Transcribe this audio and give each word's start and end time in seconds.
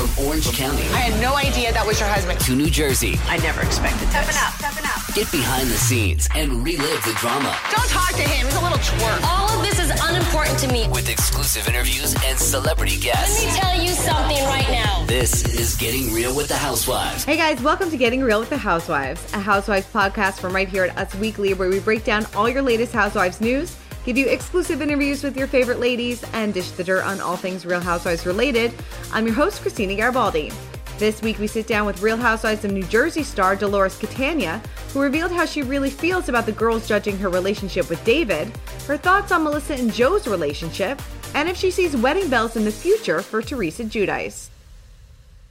From 0.00 0.24
Orange 0.24 0.50
County 0.56 0.80
I 0.96 1.12
had 1.12 1.20
no 1.20 1.36
idea 1.36 1.74
that 1.74 1.86
was 1.86 2.00
your 2.00 2.08
husband. 2.08 2.40
to 2.40 2.56
New 2.56 2.70
Jersey, 2.70 3.20
I 3.28 3.36
never 3.44 3.60
expected 3.60 4.08
this. 4.08 4.16
Stepping 4.16 4.40
up, 4.40 4.52
stepping 4.56 4.86
up. 4.88 5.14
get 5.14 5.30
behind 5.30 5.68
the 5.68 5.76
scenes 5.76 6.26
and 6.34 6.64
relive 6.64 7.04
the 7.04 7.12
drama 7.20 7.52
Don't 7.68 7.84
talk 7.92 8.08
to 8.16 8.24
him. 8.24 8.46
He's 8.46 8.56
a 8.56 8.62
little 8.64 8.78
twerp. 8.78 9.20
All 9.28 9.52
of 9.52 9.60
this 9.60 9.78
is 9.78 9.92
unimportant 10.02 10.58
to 10.60 10.72
me. 10.72 10.88
with 10.88 11.10
exclusive 11.10 11.68
interviews 11.68 12.16
and 12.24 12.38
celebrity 12.38 12.96
guests. 12.96 13.44
Let 13.44 13.52
me 13.52 13.60
tell 13.60 13.76
you 13.84 13.90
something 13.90 14.42
right 14.46 14.70
now. 14.70 15.04
This 15.04 15.44
is 15.52 15.76
Getting 15.76 16.14
Real 16.14 16.34
with 16.34 16.48
the 16.48 16.56
Housewives. 16.56 17.24
Hey 17.24 17.36
guys, 17.36 17.60
welcome 17.60 17.90
to 17.90 17.98
Getting 17.98 18.22
Real 18.22 18.40
with 18.40 18.48
the 18.48 18.56
Housewives, 18.56 19.20
a 19.34 19.38
Housewives 19.38 19.86
podcast 19.92 20.40
from 20.40 20.54
right 20.54 20.68
here 20.68 20.84
at 20.84 20.96
Us 20.96 21.14
Weekly, 21.16 21.52
where 21.52 21.68
we 21.68 21.78
break 21.78 22.04
down 22.04 22.24
all 22.34 22.48
your 22.48 22.62
latest 22.62 22.94
Housewives 22.94 23.42
news, 23.42 23.76
give 24.04 24.16
you 24.16 24.26
exclusive 24.26 24.82
interviews 24.82 25.22
with 25.22 25.36
your 25.36 25.46
favorite 25.46 25.80
ladies, 25.80 26.24
and 26.32 26.54
dish 26.54 26.70
the 26.72 26.84
dirt 26.84 27.04
on 27.04 27.20
all 27.20 27.36
things 27.36 27.66
Real 27.66 27.80
Housewives 27.80 28.26
related. 28.26 28.72
I'm 29.12 29.26
your 29.26 29.34
host, 29.34 29.62
Christina 29.62 29.94
Garibaldi. 29.94 30.52
This 30.98 31.22
week, 31.22 31.38
we 31.38 31.46
sit 31.46 31.66
down 31.66 31.86
with 31.86 32.02
Real 32.02 32.16
Housewives 32.16 32.64
of 32.64 32.72
New 32.72 32.82
Jersey 32.82 33.22
star 33.22 33.56
Dolores 33.56 33.96
Catania, 33.96 34.62
who 34.92 35.00
revealed 35.00 35.32
how 35.32 35.46
she 35.46 35.62
really 35.62 35.88
feels 35.88 36.28
about 36.28 36.44
the 36.44 36.52
girls 36.52 36.86
judging 36.86 37.16
her 37.18 37.30
relationship 37.30 37.88
with 37.88 38.04
David, 38.04 38.52
her 38.86 38.96
thoughts 38.96 39.32
on 39.32 39.44
Melissa 39.44 39.74
and 39.74 39.92
Joe's 39.92 40.28
relationship, 40.28 41.00
and 41.34 41.48
if 41.48 41.56
she 41.56 41.70
sees 41.70 41.96
wedding 41.96 42.28
bells 42.28 42.56
in 42.56 42.64
the 42.64 42.72
future 42.72 43.22
for 43.22 43.40
Teresa 43.40 43.84
Giudice. 43.84 44.48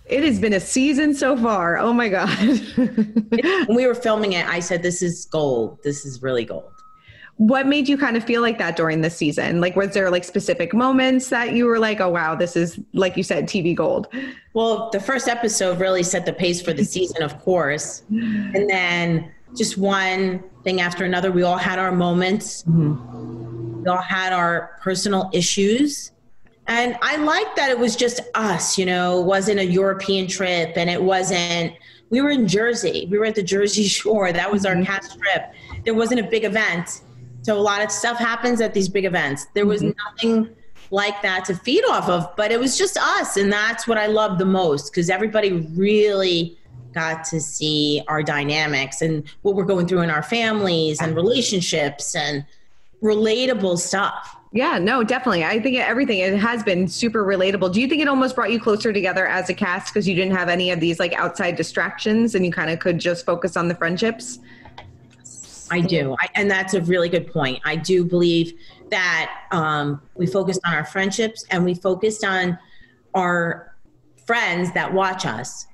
It 0.06 0.24
has 0.24 0.40
been 0.40 0.54
a 0.54 0.60
season 0.60 1.14
so 1.14 1.38
far. 1.38 1.78
Oh 1.78 1.94
my 1.94 2.10
God. 2.10 2.30
When 3.68 3.76
we 3.76 3.86
were 3.86 3.96
filming 3.96 4.34
it, 4.34 4.48
I 4.48 4.60
said, 4.60 4.82
"This 4.82 5.02
is 5.02 5.26
gold. 5.26 5.78
This 5.84 6.04
is 6.04 6.22
really 6.24 6.46
gold." 6.46 6.79
What 7.40 7.68
made 7.68 7.88
you 7.88 7.98
kind 7.98 8.18
of 8.18 8.24
feel 8.26 8.42
like 8.42 8.58
that 8.58 8.76
during 8.76 9.00
the 9.00 9.10
season? 9.10 9.62
Like, 9.62 9.78
was 9.78 9.94
there 9.94 10.12
like 10.12 10.26
specific 10.26 10.74
moments 10.74 11.30
that 11.30 11.54
you 11.54 11.68
were 11.68 11.80
like, 11.80 12.02
oh 12.02 12.10
wow, 12.10 12.36
this 12.36 12.58
is, 12.58 12.78
like 12.94 13.16
you 13.16 13.24
said, 13.24 13.46
TV 13.46 13.74
gold? 13.74 14.10
Well, 14.54 14.90
the 14.92 15.00
first 15.00 15.30
episode 15.30 15.80
really 15.80 16.04
set 16.04 16.26
the 16.26 16.34
pace 16.34 16.62
for 16.62 16.74
the 16.74 16.84
season, 16.96 17.24
of 17.24 17.40
course, 17.40 18.04
and 18.10 18.70
then 18.70 19.32
just 19.56 19.78
one 19.78 20.44
thing 20.66 20.82
after 20.82 21.06
another. 21.06 21.32
We 21.32 21.44
all 21.44 21.58
had 21.58 21.80
our 21.80 21.94
moments. 21.94 22.64
Mm-hmm. 22.64 23.84
We 23.84 23.88
all 23.88 24.02
had 24.02 24.34
our 24.34 24.78
personal 24.82 25.30
issues. 25.32 26.12
And 26.68 26.98
I 27.02 27.16
liked 27.16 27.56
that 27.56 27.72
it 27.72 27.80
was 27.80 27.96
just 27.96 28.20
us, 28.36 28.78
you 28.78 28.86
know, 28.86 29.22
it 29.22 29.26
wasn't 29.26 29.62
a 29.62 29.66
European 29.66 30.28
trip 30.28 30.74
and 30.76 30.90
it 30.90 31.02
wasn't, 31.02 31.74
we 32.10 32.20
were 32.20 32.32
in 32.32 32.50
Jersey. 32.50 33.08
We 33.10 33.18
were 33.18 33.26
at 33.26 33.36
the 33.36 33.44
Jersey 33.44 33.84
Shore. 33.88 34.34
That 34.34 34.52
was 34.52 34.66
our 34.66 34.76
mm-hmm. 34.76 34.84
cast 34.84 35.18
trip. 35.18 35.54
There 35.86 35.94
wasn't 35.94 36.20
a 36.20 36.30
big 36.30 36.44
event. 36.44 37.02
So 37.42 37.58
a 37.58 37.62
lot 37.62 37.84
of 37.84 37.92
stuff 37.92 38.18
happens 38.18 38.62
at 38.62 38.74
these 38.74 38.90
big 38.90 39.06
events. 39.06 39.48
There 39.54 39.66
was 39.66 39.82
mm-hmm. 39.82 39.98
nothing 40.06 40.56
like 40.92 41.22
that 41.22 41.46
to 41.46 41.56
feed 41.56 41.84
off 41.90 42.10
of, 42.10 42.36
but 42.36 42.52
it 42.52 42.60
was 42.60 42.78
just 42.78 42.98
us. 42.98 43.38
And 43.38 43.52
that's 43.52 43.88
what 43.88 43.98
I 43.98 44.08
loved 44.08 44.40
the 44.40 44.46
most 44.46 44.92
because 44.92 45.10
everybody 45.10 45.52
really 45.76 46.58
got 46.94 47.24
to 47.26 47.40
see 47.40 48.02
our 48.08 48.24
dynamics 48.24 49.02
and 49.02 49.24
what 49.44 49.56
we're 49.56 49.66
going 49.66 49.88
through 49.88 50.02
in 50.02 50.10
our 50.10 50.24
families 50.24 51.00
and 51.02 51.16
relationships 51.16 52.16
and 52.16 52.46
relatable 53.04 53.78
stuff. 53.78 54.36
Yeah, 54.52 54.80
no, 54.80 55.04
definitely. 55.04 55.44
I 55.44 55.60
think 55.60 55.78
everything 55.78 56.20
it 56.20 56.36
has 56.40 56.64
been 56.64 56.88
super 56.88 57.24
relatable. 57.24 57.72
Do 57.72 57.80
you 57.80 57.88
think 57.88 58.02
it 58.02 58.08
almost 58.08 58.34
brought 58.36 58.52
you 58.52 58.60
closer 58.60 58.92
together 58.92 59.28
as 59.28 59.48
a 59.50 59.54
cast 59.54 59.94
because 59.94 60.08
you 60.08 60.16
didn't 60.16 60.36
have 60.36 60.50
any 60.50 60.72
of 60.72 60.80
these 60.80 61.00
like 61.00 61.14
outside 61.14 61.56
distractions 61.56 62.34
and 62.34 62.44
you 62.44 62.52
kind 62.52 62.72
of 62.72 62.80
could 62.80 62.98
just 62.98 63.28
focus 63.28 63.56
on 63.56 63.68
the 63.68 63.76
friendships? 63.76 64.40
I 65.72 65.82
do. 65.82 66.16
I, 66.20 66.30
and 66.36 66.50
that's 66.50 66.74
a 66.74 66.82
really 66.82 67.10
good 67.10 67.32
point. 67.32 67.62
I 67.66 67.76
do 67.76 68.04
believe 68.04 68.54
that 68.90 69.46
um, 69.52 70.02
we 70.16 70.26
focused 70.26 70.62
on 70.66 70.74
our 70.74 70.86
friendships 70.86 71.46
and 71.52 71.64
we 71.64 71.76
focused 71.76 72.24
on 72.26 72.58
our 73.14 73.76
friends 74.26 74.72
that 74.74 74.94
watch 74.94 75.26
us. 75.26 75.68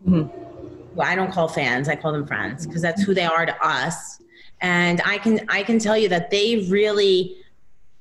Well, 0.95 1.07
I 1.07 1.15
don't 1.15 1.31
call 1.31 1.47
fans, 1.47 1.89
I 1.89 1.95
call 1.95 2.13
them 2.13 2.25
friends 2.25 2.65
because 2.65 2.81
that's 2.81 3.03
who 3.03 3.13
they 3.13 3.25
are 3.25 3.45
to 3.45 3.65
us. 3.65 4.21
And 4.61 5.01
I 5.05 5.17
can 5.17 5.45
I 5.49 5.63
can 5.63 5.79
tell 5.79 5.97
you 5.97 6.07
that 6.09 6.31
they 6.31 6.65
really 6.69 7.35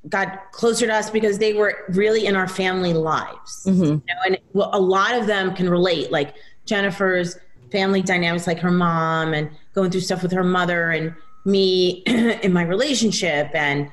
got 0.08 0.52
closer 0.52 0.86
to 0.86 0.94
us 0.94 1.10
because 1.10 1.38
they 1.38 1.54
were 1.54 1.84
really 1.88 2.26
in 2.26 2.36
our 2.36 2.46
family 2.46 2.92
lives. 2.92 3.64
You 3.80 4.02
know, 4.06 4.20
and 4.26 4.38
well, 4.52 4.70
a 4.72 4.80
lot 4.80 5.14
of 5.14 5.26
them 5.26 5.54
can 5.54 5.68
relate, 5.68 6.12
like 6.12 6.36
Jennifer's 6.66 7.36
family 7.72 8.02
dynamics, 8.02 8.46
like 8.46 8.60
her 8.60 8.70
mom 8.70 9.34
and 9.34 9.50
going 9.74 9.90
through 9.90 10.02
stuff 10.02 10.22
with 10.22 10.30
her 10.30 10.44
mother 10.44 10.90
and 10.90 11.14
me 11.44 12.02
in 12.06 12.52
my 12.52 12.62
relationship 12.62 13.50
and 13.54 13.90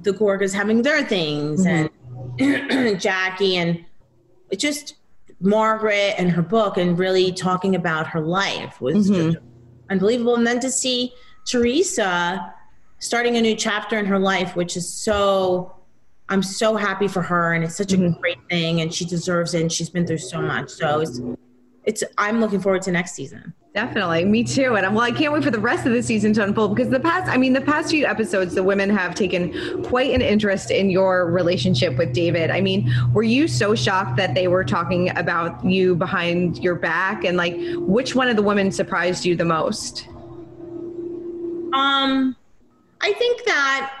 the 0.00 0.12
Gorgas 0.12 0.52
having 0.52 0.82
their 0.82 1.04
things 1.04 1.66
mm-hmm. 1.66 1.88
and 2.38 3.00
Jackie 3.00 3.56
and 3.56 3.84
it 4.50 4.58
just 4.58 4.96
Margaret 5.40 6.14
and 6.18 6.30
her 6.30 6.42
book 6.42 6.76
and 6.76 6.98
really 6.98 7.32
talking 7.32 7.74
about 7.74 8.06
her 8.06 8.20
life 8.20 8.80
was 8.80 9.08
just 9.08 9.36
mm-hmm. 9.36 9.46
unbelievable. 9.90 10.34
And 10.36 10.46
then 10.46 10.60
to 10.60 10.70
see 10.70 11.12
Teresa 11.46 12.54
starting 12.98 13.36
a 13.36 13.40
new 13.40 13.54
chapter 13.54 13.98
in 13.98 14.06
her 14.06 14.18
life, 14.18 14.56
which 14.56 14.76
is 14.76 14.90
so 14.90 15.72
I'm 16.28 16.42
so 16.42 16.76
happy 16.76 17.06
for 17.06 17.22
her 17.22 17.52
and 17.52 17.64
it's 17.64 17.76
such 17.76 17.92
a 17.92 17.96
mm-hmm. 17.96 18.18
great 18.20 18.38
thing 18.50 18.80
and 18.80 18.92
she 18.92 19.04
deserves 19.04 19.54
it 19.54 19.60
and 19.60 19.72
she's 19.72 19.90
been 19.90 20.06
through 20.06 20.18
so 20.18 20.40
much. 20.40 20.70
So 20.70 21.00
it's 21.00 21.20
it's 21.86 22.02
I'm 22.18 22.40
looking 22.40 22.60
forward 22.60 22.82
to 22.82 22.92
next 22.92 23.12
season. 23.12 23.54
Definitely, 23.72 24.24
me 24.24 24.42
too. 24.42 24.74
And 24.74 24.84
I'm 24.84 24.94
well, 24.94 25.04
I 25.04 25.12
can't 25.12 25.32
wait 25.32 25.44
for 25.44 25.50
the 25.50 25.60
rest 25.60 25.86
of 25.86 25.92
the 25.92 26.02
season 26.02 26.32
to 26.34 26.42
unfold 26.42 26.74
because 26.74 26.90
the 26.90 26.98
past, 26.98 27.30
I 27.30 27.36
mean, 27.36 27.52
the 27.52 27.60
past 27.60 27.90
few 27.90 28.06
episodes, 28.06 28.54
the 28.54 28.62
women 28.62 28.90
have 28.90 29.14
taken 29.14 29.82
quite 29.84 30.12
an 30.12 30.20
interest 30.22 30.70
in 30.70 30.90
your 30.90 31.30
relationship 31.30 31.96
with 31.96 32.12
David. 32.12 32.50
I 32.50 32.60
mean, 32.60 32.92
were 33.12 33.22
you 33.22 33.46
so 33.46 33.74
shocked 33.74 34.16
that 34.16 34.34
they 34.34 34.48
were 34.48 34.64
talking 34.64 35.16
about 35.16 35.64
you 35.64 35.94
behind 35.94 36.58
your 36.58 36.74
back? 36.74 37.24
And 37.24 37.36
like, 37.36 37.54
which 37.76 38.14
one 38.14 38.28
of 38.28 38.36
the 38.36 38.42
women 38.42 38.72
surprised 38.72 39.24
you 39.24 39.36
the 39.36 39.44
most? 39.44 40.08
Um, 41.74 42.34
I 43.02 43.12
think 43.12 43.44
that, 43.44 43.94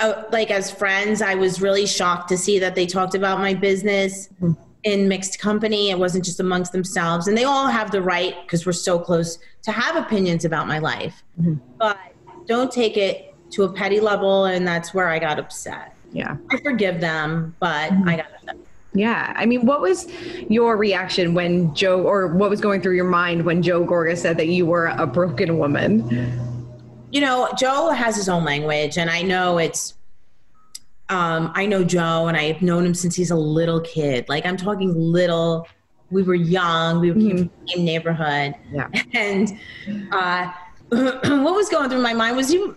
uh, 0.00 0.22
like, 0.30 0.52
as 0.52 0.70
friends, 0.70 1.20
I 1.20 1.34
was 1.34 1.60
really 1.60 1.86
shocked 1.86 2.28
to 2.28 2.38
see 2.38 2.60
that 2.60 2.76
they 2.76 2.86
talked 2.86 3.16
about 3.16 3.40
my 3.40 3.52
business 3.52 4.28
in 4.84 5.08
mixed 5.08 5.38
company. 5.38 5.90
It 5.90 5.98
wasn't 5.98 6.24
just 6.24 6.40
amongst 6.40 6.72
themselves. 6.72 7.28
And 7.28 7.36
they 7.36 7.44
all 7.44 7.66
have 7.66 7.90
the 7.90 8.02
right, 8.02 8.34
because 8.42 8.64
we're 8.66 8.72
so 8.72 8.98
close, 8.98 9.38
to 9.62 9.72
have 9.72 9.96
opinions 9.96 10.44
about 10.44 10.66
my 10.66 10.78
life. 10.78 11.22
Mm-hmm. 11.40 11.54
But 11.78 11.98
don't 12.46 12.72
take 12.72 12.96
it 12.96 13.34
to 13.50 13.64
a 13.64 13.72
petty 13.72 14.00
level. 14.00 14.46
And 14.46 14.66
that's 14.66 14.94
where 14.94 15.08
I 15.08 15.18
got 15.18 15.38
upset. 15.38 15.94
Yeah. 16.12 16.36
I 16.50 16.56
forgive 16.58 17.00
them, 17.00 17.54
but 17.60 17.92
mm-hmm. 17.92 18.08
I 18.08 18.16
got 18.16 18.26
upset. 18.34 18.56
Yeah. 18.92 19.32
I 19.36 19.46
mean, 19.46 19.66
what 19.66 19.80
was 19.80 20.08
your 20.48 20.76
reaction 20.76 21.34
when 21.34 21.74
Joe, 21.74 22.02
or 22.02 22.26
what 22.26 22.50
was 22.50 22.60
going 22.60 22.82
through 22.82 22.96
your 22.96 23.04
mind 23.04 23.44
when 23.44 23.62
Joe 23.62 23.84
Gorga 23.84 24.16
said 24.16 24.36
that 24.38 24.48
you 24.48 24.66
were 24.66 24.86
a 24.86 25.06
broken 25.06 25.58
woman? 25.58 26.58
you 27.10 27.20
know, 27.20 27.48
Joe 27.58 27.90
has 27.90 28.16
his 28.16 28.28
own 28.28 28.44
language, 28.44 28.98
and 28.98 29.10
I 29.10 29.22
know 29.22 29.58
it's. 29.58 29.94
Um, 31.10 31.50
I 31.56 31.66
know 31.66 31.82
Joe, 31.82 32.28
and 32.28 32.36
I've 32.36 32.62
known 32.62 32.86
him 32.86 32.94
since 32.94 33.16
he's 33.16 33.32
a 33.32 33.36
little 33.36 33.80
kid. 33.80 34.28
Like 34.28 34.46
I'm 34.46 34.56
talking 34.56 34.94
little. 34.94 35.66
We 36.10 36.22
were 36.22 36.34
young. 36.34 37.00
We 37.00 37.12
came 37.12 37.30
in 37.30 37.36
the 37.66 37.72
same 37.72 37.84
neighborhood. 37.84 38.54
Yeah. 38.72 38.88
And 39.12 39.58
uh, 40.12 40.52
what 40.88 41.54
was 41.54 41.68
going 41.68 41.90
through 41.90 42.02
my 42.02 42.14
mind 42.14 42.36
was 42.36 42.52
you. 42.52 42.76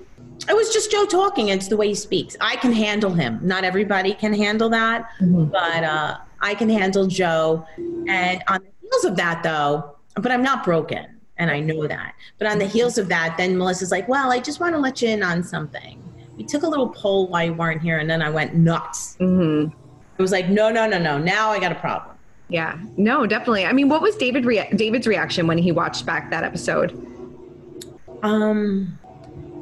It 0.49 0.55
was 0.55 0.73
just 0.73 0.91
Joe 0.91 1.05
talking. 1.05 1.49
It's 1.49 1.67
the 1.67 1.77
way 1.77 1.87
he 1.87 1.95
speaks. 1.95 2.35
I 2.41 2.55
can 2.57 2.73
handle 2.73 3.11
him. 3.11 3.39
Not 3.43 3.63
everybody 3.63 4.13
can 4.13 4.33
handle 4.33 4.67
that, 4.69 5.09
but 5.21 5.83
uh, 5.83 6.17
I 6.41 6.55
can 6.55 6.69
handle 6.69 7.07
Joe. 7.07 7.65
And 7.77 8.43
on 8.47 8.59
the 8.61 8.71
heels 8.81 9.05
of 9.05 9.15
that, 9.15 9.43
though, 9.43 9.95
but 10.15 10.31
I'm 10.31 10.43
not 10.43 10.63
broken. 10.63 11.05
And 11.37 11.49
I 11.49 11.59
know 11.59 11.87
that. 11.87 12.15
But 12.39 12.47
on 12.47 12.59
the 12.59 12.65
heels 12.65 12.97
of 12.97 13.09
that, 13.09 13.37
then 13.37 13.57
Melissa's 13.57 13.91
like, 13.91 14.07
well, 14.07 14.31
I 14.31 14.39
just 14.39 14.59
want 14.59 14.75
to 14.75 14.79
let 14.79 15.01
you 15.01 15.09
in 15.09 15.23
on 15.23 15.43
something. 15.43 16.02
We 16.37 16.43
took 16.43 16.63
a 16.63 16.67
little 16.67 16.89
poll 16.89 17.27
while 17.27 17.45
you 17.45 17.53
weren't 17.53 17.81
here, 17.81 17.99
and 17.99 18.09
then 18.09 18.21
I 18.21 18.29
went 18.29 18.55
nuts. 18.55 19.17
Mm-hmm. 19.19 19.75
It 20.17 20.21
was 20.21 20.31
like, 20.31 20.49
no, 20.49 20.69
no, 20.69 20.87
no, 20.87 20.99
no. 20.99 21.17
Now 21.17 21.49
I 21.49 21.59
got 21.59 21.71
a 21.71 21.75
problem. 21.75 22.15
Yeah, 22.49 22.77
no, 22.97 23.25
definitely. 23.25 23.65
I 23.65 23.73
mean, 23.73 23.89
what 23.89 24.01
was 24.01 24.15
David 24.15 24.45
rea- 24.45 24.69
David's 24.75 25.07
reaction 25.07 25.47
when 25.47 25.57
he 25.57 25.71
watched 25.71 26.05
back 26.05 26.29
that 26.29 26.43
episode? 26.43 26.91
Um, 28.21 28.97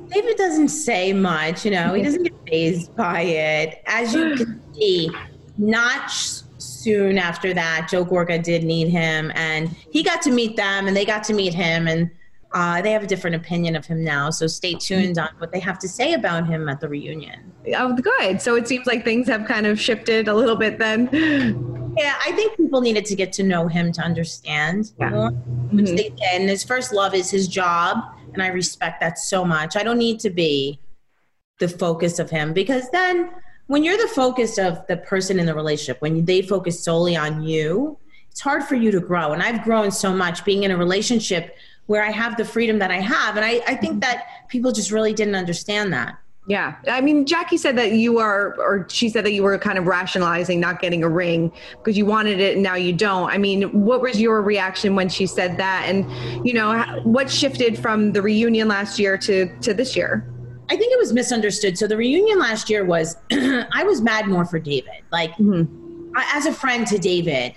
David 0.10 0.36
doesn't 0.36 0.70
say 0.70 1.14
much, 1.14 1.64
you 1.64 1.72
know, 1.72 1.94
he 1.94 2.04
doesn't 2.04 2.24
get 2.24 2.34
phased 2.48 2.96
by 2.96 3.22
it. 3.22 3.82
As 3.86 4.14
you 4.14 4.36
can 4.36 4.62
see, 4.74 5.10
not 5.58 6.12
soon 6.12 7.18
after 7.18 7.54
that, 7.54 7.88
Joe 7.90 8.06
Gorga 8.06 8.42
did 8.42 8.64
need 8.64 8.90
him, 8.90 9.32
and 9.36 9.70
he 9.70 10.04
got 10.04 10.22
to 10.24 10.32
meet 10.32 10.58
them, 10.58 10.88
and 10.88 10.96
they 10.96 11.06
got 11.06 11.24
to 11.26 11.34
meet 11.34 11.54
him, 11.54 11.88
and 11.88 12.12
uh, 12.54 12.82
they 12.82 12.92
have 12.92 13.04
a 13.04 13.08
different 13.08 13.36
opinion 13.36 13.76
of 13.76 13.86
him 13.86 14.04
now. 14.04 14.30
So 14.30 14.48
stay 14.48 14.74
tuned 14.74 15.18
on 15.18 15.30
what 15.38 15.52
they 15.52 15.60
have 15.60 15.80
to 15.80 15.88
say 15.88 16.14
about 16.14 16.48
him 16.48 16.68
at 16.68 16.80
the 16.80 16.90
reunion. 16.90 17.52
Oh, 17.76 17.94
good. 17.96 18.42
So 18.42 18.56
it 18.56 18.68
seems 18.68 18.88
like 18.88 19.04
things 19.04 19.28
have 19.28 19.46
kind 19.46 19.66
of 19.66 19.80
shifted 19.80 20.28
a 20.28 20.34
little 20.34 20.56
bit 20.56 20.78
then. 20.78 21.10
Yeah, 21.98 22.16
I 22.26 22.32
think 22.34 22.56
people 22.58 22.82
needed 22.82 23.06
to 23.06 23.16
get 23.16 23.34
to 23.34 23.44
know 23.44 23.68
him 23.68 23.92
to 23.94 24.02
understand 24.02 24.92
Yeah. 25.00 25.10
more. 25.10 25.30
Which 25.72 25.88
they 25.90 26.10
did. 26.10 26.20
And 26.34 26.50
his 26.50 26.64
first 26.64 26.94
love 26.94 27.14
is 27.14 27.30
his 27.30 27.48
job, 27.48 27.98
and 28.34 28.42
I 28.44 28.48
respect 28.48 29.00
that 29.02 29.18
so 29.20 29.44
much. 29.46 29.76
I 29.76 29.84
don't 29.84 29.98
need 29.98 30.20
to 30.22 30.30
be 30.30 30.80
the 31.60 31.68
focus 31.70 32.18
of 32.20 32.30
him 32.30 32.54
because 32.54 32.90
then 32.92 33.30
when 33.68 33.84
you're 33.84 33.98
the 33.98 34.08
focus 34.08 34.58
of 34.58 34.86
the 34.88 34.98
person 34.98 35.40
in 35.40 35.46
the 35.46 35.54
relationship, 35.54 36.02
when 36.02 36.26
they 36.26 36.42
focus 36.42 36.84
solely 36.84 37.16
on 37.16 37.44
you, 37.44 37.98
it's 38.30 38.42
hard 38.42 38.64
for 38.64 38.76
you 38.76 38.92
to 38.92 39.00
grow. 39.00 39.32
And 39.34 39.42
I've 39.44 39.64
grown 39.64 39.92
so 39.92 40.14
much 40.14 40.44
being 40.44 40.64
in 40.64 40.72
a 40.72 40.78
relationship 40.78 41.56
where 41.88 42.04
I 42.04 42.12
have 42.12 42.38
the 42.38 42.46
freedom 42.46 42.80
that 42.80 42.92
I 42.92 43.00
have. 43.00 43.36
And 43.36 43.46
I, 43.46 43.62
I 43.68 43.76
think 43.76 43.94
mm-hmm. 43.94 44.00
that 44.00 44.48
people 44.48 44.72
just 44.72 44.92
really 44.92 45.14
didn't 45.14 45.36
understand 45.36 45.92
that. 45.94 46.18
Yeah. 46.48 46.76
I 46.88 47.02
mean, 47.02 47.26
Jackie 47.26 47.58
said 47.58 47.78
that 47.78 47.92
you 47.92 48.18
are, 48.18 48.56
or 48.60 48.88
she 48.90 49.10
said 49.10 49.26
that 49.26 49.32
you 49.32 49.44
were 49.44 49.58
kind 49.60 49.78
of 49.78 49.86
rationalizing 49.86 50.60
not 50.60 50.82
getting 50.82 51.04
a 51.04 51.10
ring 51.10 51.52
because 51.78 51.98
you 51.98 52.06
wanted 52.06 52.40
it 52.40 52.56
and 52.56 52.64
now 52.64 52.76
you 52.76 52.94
don't. 52.94 53.30
I 53.30 53.38
mean, 53.38 53.86
what 53.86 54.02
was 54.02 54.20
your 54.20 54.42
reaction 54.42 54.96
when 54.96 55.08
she 55.08 55.28
said 55.28 55.58
that? 55.58 55.86
And, 55.88 56.10
you 56.46 56.54
know, 56.54 57.00
what 57.04 57.30
shifted 57.30 57.78
from 57.78 58.12
the 58.12 58.22
reunion 58.22 58.68
last 58.68 58.98
year 58.98 59.18
to, 59.20 59.56
to 59.60 59.74
this 59.74 59.96
year? 59.96 60.28
I 60.70 60.78
think 60.78 60.92
it 60.92 60.98
was 60.98 61.14
misunderstood. 61.14 61.78
So 61.78 61.86
the 61.86 61.98
reunion 61.98 62.40
last 62.40 62.70
year 62.70 62.86
was 62.86 63.18
I 63.32 63.84
was 63.84 64.02
mad 64.02 64.28
more 64.28 64.46
for 64.46 64.58
David. 64.58 65.04
Like 65.12 65.32
mm-hmm. 65.34 66.12
I, 66.16 66.32
as 66.34 66.48
a 66.48 66.54
friend 66.54 66.88
to 66.88 66.98
David, 66.98 67.54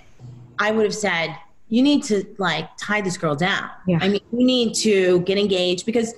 I 0.59 0.71
would 0.71 0.83
have 0.83 0.95
said, 0.95 1.35
you 1.69 1.81
need 1.81 2.03
to 2.03 2.25
like 2.37 2.69
tie 2.77 3.01
this 3.01 3.17
girl 3.17 3.35
down. 3.35 3.69
Yeah. 3.87 3.99
I 4.01 4.09
mean, 4.09 4.21
you 4.31 4.45
need 4.45 4.73
to 4.75 5.21
get 5.21 5.37
engaged 5.37 5.85
because 5.85 6.13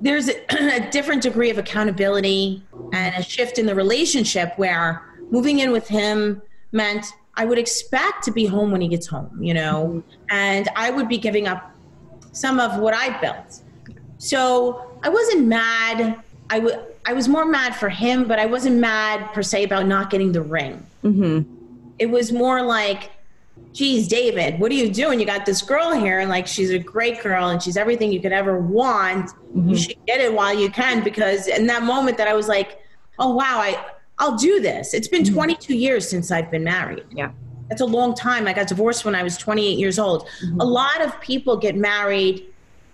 there's 0.00 0.28
a, 0.28 0.34
a 0.50 0.90
different 0.90 1.22
degree 1.22 1.50
of 1.50 1.58
accountability 1.58 2.62
and 2.92 3.14
a 3.14 3.22
shift 3.22 3.58
in 3.58 3.66
the 3.66 3.74
relationship 3.74 4.52
where 4.56 5.02
moving 5.30 5.58
in 5.58 5.72
with 5.72 5.88
him 5.88 6.40
meant 6.72 7.06
I 7.34 7.44
would 7.44 7.58
expect 7.58 8.22
to 8.24 8.30
be 8.30 8.46
home 8.46 8.70
when 8.70 8.80
he 8.80 8.88
gets 8.88 9.06
home, 9.06 9.42
you 9.42 9.54
know, 9.54 9.88
mm-hmm. 9.88 10.26
and 10.30 10.68
I 10.76 10.90
would 10.90 11.08
be 11.08 11.18
giving 11.18 11.46
up 11.46 11.70
some 12.32 12.60
of 12.60 12.78
what 12.78 12.94
I 12.94 13.18
built. 13.20 13.62
So 14.18 14.98
I 15.02 15.08
wasn't 15.08 15.46
mad. 15.46 16.22
I 16.48 16.58
wa- 16.60 16.82
I 17.04 17.12
was 17.12 17.28
more 17.28 17.44
mad 17.44 17.76
for 17.76 17.88
him, 17.88 18.26
but 18.26 18.38
I 18.38 18.46
wasn't 18.46 18.76
mad 18.76 19.32
per 19.32 19.42
se 19.42 19.64
about 19.64 19.86
not 19.86 20.10
getting 20.10 20.32
the 20.32 20.42
ring. 20.42 20.84
Mm-hmm. 21.04 21.54
It 21.98 22.06
was 22.06 22.32
more 22.32 22.62
like, 22.62 23.10
geez, 23.72 24.08
David, 24.08 24.58
what 24.58 24.72
are 24.72 24.74
you 24.74 24.90
doing? 24.90 25.20
You 25.20 25.26
got 25.26 25.46
this 25.46 25.62
girl 25.62 25.92
here, 25.92 26.20
and 26.20 26.30
like 26.30 26.46
she's 26.46 26.70
a 26.70 26.78
great 26.78 27.22
girl, 27.22 27.48
and 27.48 27.62
she's 27.62 27.76
everything 27.76 28.10
you 28.12 28.20
could 28.20 28.32
ever 28.32 28.58
want. 28.58 29.30
You 29.54 29.60
mm-hmm. 29.60 29.74
should 29.74 30.06
get 30.06 30.20
it 30.20 30.32
while 30.32 30.58
you 30.58 30.70
can, 30.70 31.04
because 31.04 31.46
in 31.46 31.66
that 31.66 31.82
moment 31.82 32.16
that 32.18 32.28
I 32.28 32.34
was 32.34 32.48
like, 32.48 32.80
oh 33.18 33.34
wow, 33.34 33.58
I 33.58 33.84
I'll 34.18 34.36
do 34.36 34.60
this. 34.60 34.94
It's 34.94 35.08
been 35.08 35.22
mm-hmm. 35.22 35.34
22 35.34 35.76
years 35.76 36.08
since 36.08 36.30
I've 36.30 36.50
been 36.50 36.64
married. 36.64 37.04
Yeah. 37.10 37.32
That's 37.68 37.80
a 37.80 37.86
long 37.86 38.14
time. 38.14 38.46
I 38.46 38.52
got 38.52 38.68
divorced 38.68 39.04
when 39.04 39.14
I 39.14 39.22
was 39.22 39.36
28 39.36 39.78
years 39.78 39.98
old. 39.98 40.26
Mm-hmm. 40.42 40.60
A 40.60 40.64
lot 40.64 41.02
of 41.02 41.20
people 41.20 41.56
get 41.56 41.76
married 41.76 42.46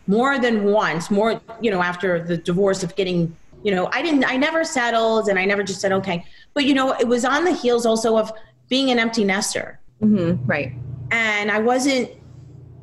more 0.06 0.38
than 0.38 0.64
once, 0.64 1.10
more, 1.10 1.40
you 1.60 1.70
know, 1.70 1.82
after 1.82 2.22
the 2.22 2.36
divorce 2.36 2.82
of 2.82 2.96
getting, 2.96 3.36
you 3.62 3.70
know, 3.70 3.88
I 3.92 4.02
didn't, 4.02 4.24
I 4.24 4.36
never 4.36 4.64
settled 4.64 5.28
and 5.28 5.38
I 5.38 5.44
never 5.44 5.62
just 5.62 5.80
said, 5.80 5.92
okay. 5.92 6.24
But, 6.54 6.64
you 6.64 6.74
know, 6.74 6.92
it 6.92 7.06
was 7.06 7.24
on 7.24 7.44
the 7.44 7.52
heels 7.52 7.86
also 7.86 8.18
of 8.18 8.32
being 8.68 8.90
an 8.90 8.98
empty 8.98 9.24
nester. 9.24 9.78
Mm-hmm. 10.02 10.44
Right. 10.46 10.72
And 11.10 11.50
I 11.50 11.58
wasn't, 11.58 12.10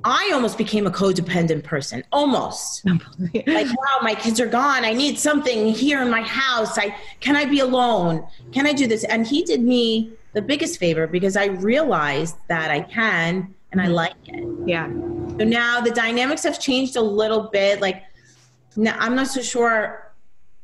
I 0.04 0.31
almost 0.33 0.57
became 0.57 0.88
a 0.88 0.92
codependent 0.92 1.63
person, 1.63 2.04
almost. 2.12 2.86
like, 3.48 3.68
wow, 3.68 3.98
my 4.01 4.16
kids 4.16 4.39
are 4.39 4.48
gone. 4.48 4.86
I 4.86 4.94
need 4.94 5.19
something 5.19 5.68
here 5.68 6.01
in 6.01 6.10
my 6.10 6.21
house. 6.21 6.77
I 6.77 6.95
can 7.19 7.36
I 7.36 7.45
be 7.45 7.60
alone? 7.60 8.25
Can 8.54 8.66
I 8.66 8.74
do 8.74 8.88
this? 8.88 9.04
And 9.04 9.27
he 9.27 9.44
did 9.44 9.62
me 9.62 10.13
the 10.33 10.42
biggest 10.42 10.80
favor 10.80 11.07
because 11.07 11.36
I 11.36 11.45
realized 11.45 12.36
that 12.48 12.71
I 12.71 12.81
can 12.81 13.54
and 13.72 13.81
I 13.81 13.88
like 13.88 14.13
it. 14.27 14.48
yeah. 14.65 14.88
So 14.88 15.45
now 15.45 15.81
the 15.81 15.92
dynamics 15.92 16.44
have 16.44 16.60
changed 16.60 16.95
a 16.95 17.01
little 17.01 17.50
bit. 17.50 17.81
Like, 17.81 18.04
now 18.75 18.95
I'm 19.00 19.15
not 19.15 19.27
so 19.27 19.42
sure. 19.42 20.13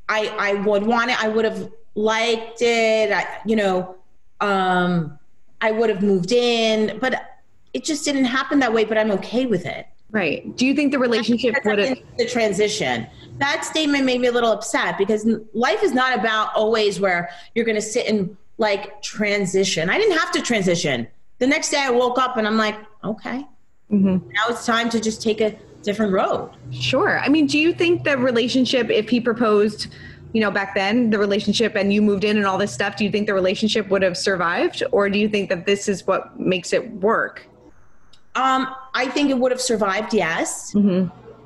I 0.07 0.27
I 0.39 0.53
would 0.61 0.83
want 0.83 1.11
it. 1.11 1.21
I 1.21 1.27
would 1.27 1.45
have 1.45 1.71
liked 1.95 2.61
it. 2.61 3.11
I, 3.11 3.25
you 3.45 3.55
know, 3.55 3.95
um, 4.41 5.17
I 5.61 5.71
would 5.71 5.89
have 5.89 6.01
moved 6.03 6.31
in, 6.31 6.99
but 6.99 7.39
it 7.73 7.83
just 7.83 8.05
didn't 8.05 8.25
happen 8.25 8.59
that 8.59 8.73
way. 8.73 8.85
But 8.85 8.97
I'm 8.97 9.11
okay 9.11 9.45
with 9.45 9.65
it. 9.65 9.87
Right. 10.11 10.55
Do 10.55 10.65
you 10.65 10.73
think 10.73 10.91
the 10.91 10.99
relationship 10.99 11.55
would 11.65 11.79
have? 11.79 11.97
the 12.17 12.25
transition. 12.25 13.07
That 13.39 13.65
statement 13.65 14.05
made 14.05 14.21
me 14.21 14.27
a 14.27 14.31
little 14.31 14.51
upset 14.51 14.97
because 14.97 15.27
life 15.53 15.83
is 15.83 15.93
not 15.93 16.17
about 16.17 16.55
always 16.55 16.99
where 17.01 17.29
you're 17.53 17.65
going 17.65 17.75
to 17.75 17.81
sit 17.81 18.07
and 18.07 18.37
like 18.57 19.01
transition. 19.01 19.89
I 19.89 19.97
didn't 19.97 20.17
have 20.17 20.31
to 20.33 20.41
transition. 20.41 21.07
The 21.39 21.47
next 21.47 21.69
day 21.69 21.79
I 21.81 21.89
woke 21.89 22.17
up 22.17 22.37
and 22.37 22.47
I'm 22.47 22.57
like, 22.57 22.75
okay, 23.03 23.45
Mm-hmm. 23.91 24.29
now 24.29 24.45
it's 24.49 24.65
time 24.65 24.89
to 24.89 24.99
just 24.99 25.21
take 25.21 25.41
a 25.41 25.55
different 25.83 26.11
road. 26.11 26.49
Sure. 26.71 27.19
I 27.19 27.29
mean, 27.29 27.45
do 27.45 27.59
you 27.59 27.71
think 27.71 28.03
the 28.03 28.17
relationship, 28.17 28.89
if 28.89 29.09
he 29.09 29.21
proposed, 29.21 29.93
you 30.35 30.41
know, 30.41 30.51
back 30.51 30.75
then, 30.75 31.11
the 31.11 31.17
relationship 31.17 31.75
and 31.75 31.93
you 31.93 32.01
moved 32.01 32.25
in 32.25 32.35
and 32.35 32.45
all 32.45 32.57
this 32.57 32.73
stuff, 32.73 32.97
do 32.97 33.05
you 33.05 33.09
think 33.09 33.25
the 33.25 33.33
relationship 33.33 33.87
would 33.87 34.01
have 34.01 34.17
survived? 34.17 34.83
Or 34.91 35.09
do 35.09 35.17
you 35.17 35.29
think 35.29 35.47
that 35.47 35.65
this 35.65 35.87
is 35.87 36.05
what 36.05 36.37
makes 36.37 36.73
it 36.73 36.91
work? 36.95 37.47
Um, 38.35 38.67
I 38.93 39.07
think 39.07 39.29
it 39.29 39.37
would 39.39 39.53
have 39.53 39.61
survived, 39.61 40.13
yes, 40.13 40.75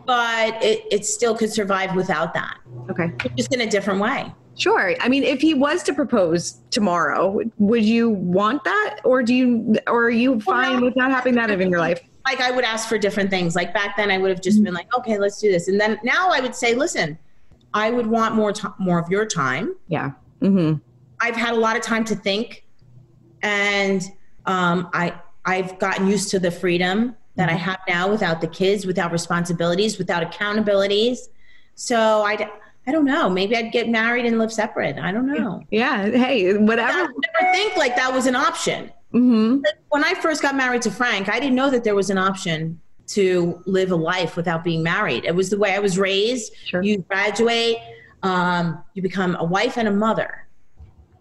but 0.07 0.63
it, 0.63 0.83
it 0.89 1.05
still 1.05 1.37
could 1.37 1.53
survive 1.53 1.95
without 1.95 2.33
that, 2.33 2.57
Okay. 2.89 3.13
just 3.37 3.53
in 3.53 3.61
a 3.61 3.67
different 3.67 3.99
way. 3.99 4.33
Sure. 4.57 4.95
I 4.99 5.07
mean, 5.07 5.21
if 5.21 5.39
he 5.39 5.53
was 5.53 5.83
to 5.83 5.93
propose 5.93 6.59
tomorrow, 6.71 7.41
would 7.59 7.85
you 7.85 8.09
want 8.09 8.63
that? 8.63 9.01
Or 9.03 9.21
do 9.21 9.35
you, 9.35 9.75
or 9.85 10.05
are 10.05 10.09
you 10.09 10.41
fine 10.41 10.79
no. 10.79 10.85
with 10.87 10.95
not 10.95 11.11
having 11.11 11.35
that 11.35 11.51
in 11.51 11.69
your 11.69 11.79
life? 11.79 12.01
Like 12.25 12.41
I 12.41 12.49
would 12.49 12.65
ask 12.65 12.89
for 12.89 12.97
different 12.97 13.29
things. 13.29 13.55
Like 13.55 13.71
back 13.71 13.95
then, 13.97 14.09
I 14.09 14.17
would 14.17 14.31
have 14.31 14.41
just 14.41 14.63
been 14.63 14.73
like, 14.73 14.91
okay, 14.97 15.19
let's 15.19 15.39
do 15.39 15.51
this, 15.51 15.67
and 15.67 15.79
then 15.79 15.99
now 16.03 16.29
I 16.31 16.39
would 16.39 16.55
say, 16.55 16.73
listen, 16.73 17.19
I 17.73 17.91
would 17.91 18.07
want 18.07 18.35
more 18.35 18.51
time, 18.51 18.73
more 18.79 18.99
of 18.99 19.09
your 19.09 19.25
time. 19.25 19.75
Yeah. 19.87 20.11
Mm-hmm. 20.41 20.77
I've 21.21 21.35
had 21.35 21.53
a 21.53 21.57
lot 21.57 21.75
of 21.75 21.81
time 21.81 22.03
to 22.05 22.15
think, 22.15 22.65
and 23.41 24.01
um, 24.45 24.89
I 24.93 25.13
I've 25.45 25.77
gotten 25.79 26.07
used 26.07 26.29
to 26.31 26.39
the 26.39 26.51
freedom 26.51 27.15
that 27.35 27.49
I 27.49 27.53
have 27.53 27.79
now 27.87 28.09
without 28.09 28.41
the 28.41 28.47
kids, 28.47 28.85
without 28.85 29.11
responsibilities, 29.11 29.97
without 29.97 30.23
accountabilities. 30.23 31.29
So 31.75 32.23
I 32.23 32.49
I 32.87 32.91
don't 32.91 33.05
know. 33.05 33.29
Maybe 33.29 33.55
I'd 33.55 33.71
get 33.71 33.89
married 33.89 34.25
and 34.25 34.39
live 34.39 34.51
separate. 34.51 34.97
I 34.97 35.11
don't 35.11 35.27
know. 35.27 35.63
Yeah. 35.69 36.09
Hey, 36.09 36.57
whatever. 36.57 37.03
would 37.03 37.25
never 37.39 37.53
think 37.53 37.77
like 37.77 37.95
that 37.95 38.11
was 38.11 38.25
an 38.25 38.35
option. 38.35 38.91
Mm-hmm. 39.13 39.61
When 39.89 40.03
I 40.03 40.13
first 40.15 40.41
got 40.41 40.55
married 40.55 40.81
to 40.83 40.91
Frank, 40.91 41.29
I 41.29 41.39
didn't 41.39 41.55
know 41.55 41.69
that 41.69 41.83
there 41.83 41.95
was 41.95 42.09
an 42.09 42.17
option 42.17 42.79
to 43.09 43.61
live 43.65 43.91
a 43.91 43.95
life 43.95 44.35
without 44.35 44.63
being 44.63 44.83
married. 44.83 45.25
It 45.25 45.33
was 45.33 45.49
the 45.49 45.57
way 45.57 45.73
I 45.73 45.79
was 45.79 45.97
raised. 45.97 46.53
Sure. 46.65 46.81
You 46.83 46.99
graduate, 46.99 47.77
um, 48.23 48.83
you 48.93 49.01
become 49.01 49.35
a 49.39 49.43
wife 49.43 49.77
and 49.77 49.87
a 49.87 49.91
mother. 49.91 50.47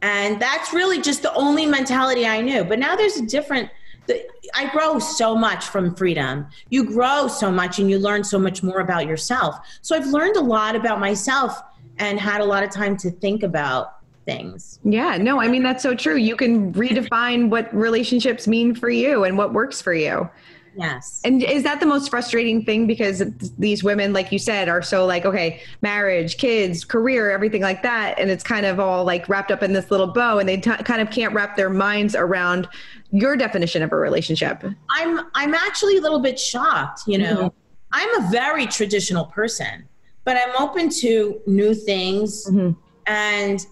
And 0.02 0.40
that's 0.40 0.73
really 0.73 1.00
just 1.00 1.23
the 1.23 1.33
only 1.35 1.66
mentality 1.66 2.26
I 2.26 2.40
knew. 2.40 2.62
But 2.62 2.78
now 2.78 2.95
there's 2.95 3.16
a 3.16 3.26
different, 3.26 3.71
the, 4.07 4.23
I 4.54 4.71
grow 4.71 4.99
so 4.99 5.35
much 5.35 5.66
from 5.66 5.95
freedom. 5.95 6.47
You 6.71 6.85
grow 6.85 7.26
so 7.26 7.50
much 7.50 7.78
and 7.78 7.90
you 7.90 7.99
learn 7.99 8.23
so 8.23 8.38
much 8.38 8.62
more 8.62 8.80
about 8.80 9.07
yourself. 9.07 9.57
So 9.83 9.97
I've 9.97 10.07
learned 10.07 10.37
a 10.37 10.42
lot 10.42 10.76
about 10.76 11.00
myself 11.00 11.61
and 11.99 12.21
had 12.21 12.40
a 12.40 12.45
lot 12.45 12.62
of 12.62 12.71
time 12.71 12.97
to 12.99 13.11
think 13.11 13.42
about 13.42 13.95
things. 14.25 14.78
Yeah, 14.85 15.16
no, 15.16 15.40
I 15.40 15.49
mean, 15.49 15.62
that's 15.62 15.83
so 15.83 15.95
true. 15.95 16.16
You 16.16 16.37
can 16.37 16.73
redefine 16.75 17.49
what 17.49 17.75
relationships 17.75 18.47
mean 18.47 18.75
for 18.75 18.90
you 18.90 19.25
and 19.25 19.38
what 19.38 19.54
works 19.54 19.80
for 19.80 19.95
you. 19.95 20.28
Yes. 20.76 21.20
And 21.25 21.42
is 21.42 21.62
that 21.64 21.80
the 21.80 21.87
most 21.87 22.10
frustrating 22.10 22.64
thing? 22.64 22.87
Because 22.87 23.22
these 23.58 23.82
women, 23.82 24.12
like 24.12 24.30
you 24.32 24.38
said, 24.38 24.68
are 24.68 24.82
so 24.82 25.04
like, 25.06 25.25
okay, 25.25 25.60
marriage, 25.82 26.37
kids, 26.38 26.84
career, 26.84 27.30
everything 27.30 27.62
like 27.62 27.82
that. 27.82 28.18
And 28.18 28.30
it's 28.30 28.44
kind 28.44 28.64
of 28.66 28.78
all 28.78 29.04
like 29.04 29.28
wrapped 29.28 29.50
up 29.50 29.62
in 29.62 29.72
this 29.72 29.90
little 29.90 30.06
bow 30.08 30.38
and 30.38 30.48
they 30.48 30.56
t- 30.58 30.70
kind 30.70 31.00
of 31.00 31.10
can't 31.10 31.34
wrap 31.34 31.56
their 31.56 31.70
minds 31.70 32.14
around 32.14 32.68
your 33.10 33.37
definition 33.37 33.82
of 33.82 33.92
a 33.92 33.96
relationship. 33.96 34.62
I'm 34.90 35.20
I'm 35.34 35.54
actually 35.54 35.96
a 35.96 36.00
little 36.00 36.20
bit 36.20 36.38
shocked, 36.38 37.02
you 37.06 37.18
know. 37.18 37.37
Mhm. 37.37 37.52
I'm 37.92 38.22
a 38.25 38.30
very 38.30 38.66
traditional 38.66 39.25
person, 39.26 39.88
but 40.25 40.37
I'm 40.37 40.62
open 40.62 40.90
to 41.00 41.40
new 41.46 41.75
things 41.75 42.46
Mhm. 42.50 42.76
and 43.06 43.66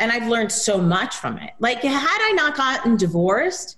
and 0.00 0.12
I've 0.12 0.28
learned 0.28 0.52
so 0.52 0.78
much 0.78 1.16
from 1.16 1.38
it. 1.38 1.50
Like 1.58 1.82
had 1.82 2.18
I 2.22 2.32
not 2.32 2.56
gotten 2.56 2.96
divorced, 2.96 3.76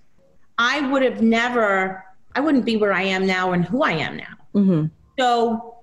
I 0.59 0.81
would 0.91 1.03
have 1.03 1.23
never 1.23 2.05
I 2.35 2.41
wouldn't 2.41 2.65
be 2.65 2.77
where 2.77 2.93
I 2.93 3.03
am 3.03 3.27
now 3.27 3.53
and 3.53 3.65
who 3.65 3.83
I 3.83 3.93
am 3.93 4.17
now. 4.17 4.35
Mm-hmm. 4.55 4.87
So, 5.19 5.77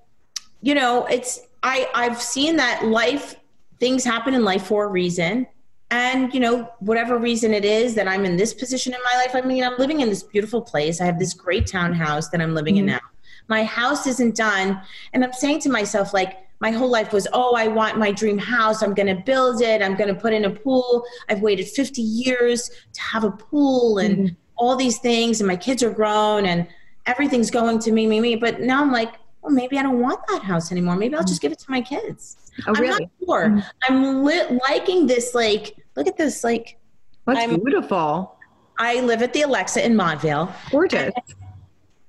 you 0.62 0.74
know, 0.74 1.06
it's 1.06 1.40
I 1.62 1.88
I've 1.94 2.20
seen 2.20 2.56
that 2.56 2.84
life 2.84 3.36
things 3.80 4.04
happen 4.04 4.34
in 4.34 4.44
life 4.44 4.66
for 4.66 4.84
a 4.84 4.88
reason. 4.88 5.46
And 5.90 6.32
you 6.34 6.40
know, 6.40 6.70
whatever 6.80 7.18
reason 7.18 7.54
it 7.54 7.64
is 7.64 7.94
that 7.94 8.08
I'm 8.08 8.24
in 8.24 8.36
this 8.36 8.52
position 8.52 8.92
in 8.92 9.00
my 9.04 9.16
life, 9.24 9.34
I 9.34 9.46
mean, 9.46 9.64
I'm 9.64 9.76
living 9.78 10.00
in 10.00 10.08
this 10.08 10.22
beautiful 10.22 10.60
place. 10.60 11.00
I 11.00 11.06
have 11.06 11.18
this 11.18 11.32
great 11.32 11.66
townhouse 11.66 12.28
that 12.28 12.40
I'm 12.40 12.54
living 12.54 12.76
in 12.76 12.86
now. 12.86 13.00
My 13.48 13.64
house 13.64 14.06
isn't 14.06 14.36
done, 14.36 14.80
and 15.14 15.24
I'm 15.24 15.32
saying 15.32 15.60
to 15.60 15.70
myself 15.70 16.12
like 16.12 16.36
my 16.60 16.70
whole 16.70 16.90
life 16.90 17.12
was, 17.12 17.26
"Oh, 17.32 17.54
I 17.54 17.68
want 17.68 17.96
my 17.96 18.12
dream 18.12 18.36
house. 18.36 18.82
I'm 18.82 18.92
going 18.92 19.06
to 19.06 19.22
build 19.22 19.62
it. 19.62 19.80
I'm 19.80 19.94
going 19.94 20.12
to 20.12 20.20
put 20.20 20.34
in 20.34 20.44
a 20.44 20.50
pool. 20.50 21.04
I've 21.30 21.40
waited 21.40 21.68
50 21.68 22.02
years 22.02 22.70
to 22.92 23.00
have 23.00 23.24
a 23.24 23.30
pool 23.30 23.98
and 23.98 24.36
all 24.58 24.76
these 24.76 24.98
things 24.98 25.40
and 25.40 25.48
my 25.48 25.56
kids 25.56 25.82
are 25.82 25.90
grown 25.90 26.46
and 26.46 26.66
everything's 27.06 27.50
going 27.50 27.78
to 27.80 27.92
me 27.92 28.06
me 28.06 28.20
me." 28.20 28.36
But 28.36 28.60
now 28.60 28.82
I'm 28.82 28.92
like, 28.92 29.14
well, 29.42 29.52
maybe 29.52 29.78
I 29.78 29.82
don't 29.82 30.00
want 30.00 30.20
that 30.28 30.42
house 30.42 30.72
anymore. 30.72 30.96
Maybe 30.96 31.14
I'll 31.14 31.24
just 31.24 31.40
give 31.40 31.52
it 31.52 31.58
to 31.60 31.70
my 31.70 31.80
kids. 31.80 32.36
Oh, 32.66 32.74
I'm 32.74 32.82
really? 32.82 33.04
not 33.04 33.10
sure. 33.24 33.46
Mm-hmm. 33.46 33.60
I'm 33.88 34.24
li- 34.24 34.60
liking 34.68 35.06
this. 35.06 35.34
Like, 35.34 35.76
look 35.96 36.06
at 36.06 36.16
this. 36.16 36.44
Like, 36.44 36.78
That's 37.26 37.38
I'm- 37.40 37.60
beautiful. 37.60 38.34
I 38.80 39.00
live 39.00 39.22
at 39.22 39.32
the 39.32 39.42
Alexa 39.42 39.84
in 39.84 39.94
Montvale. 39.94 40.52
Gorgeous. 40.70 41.12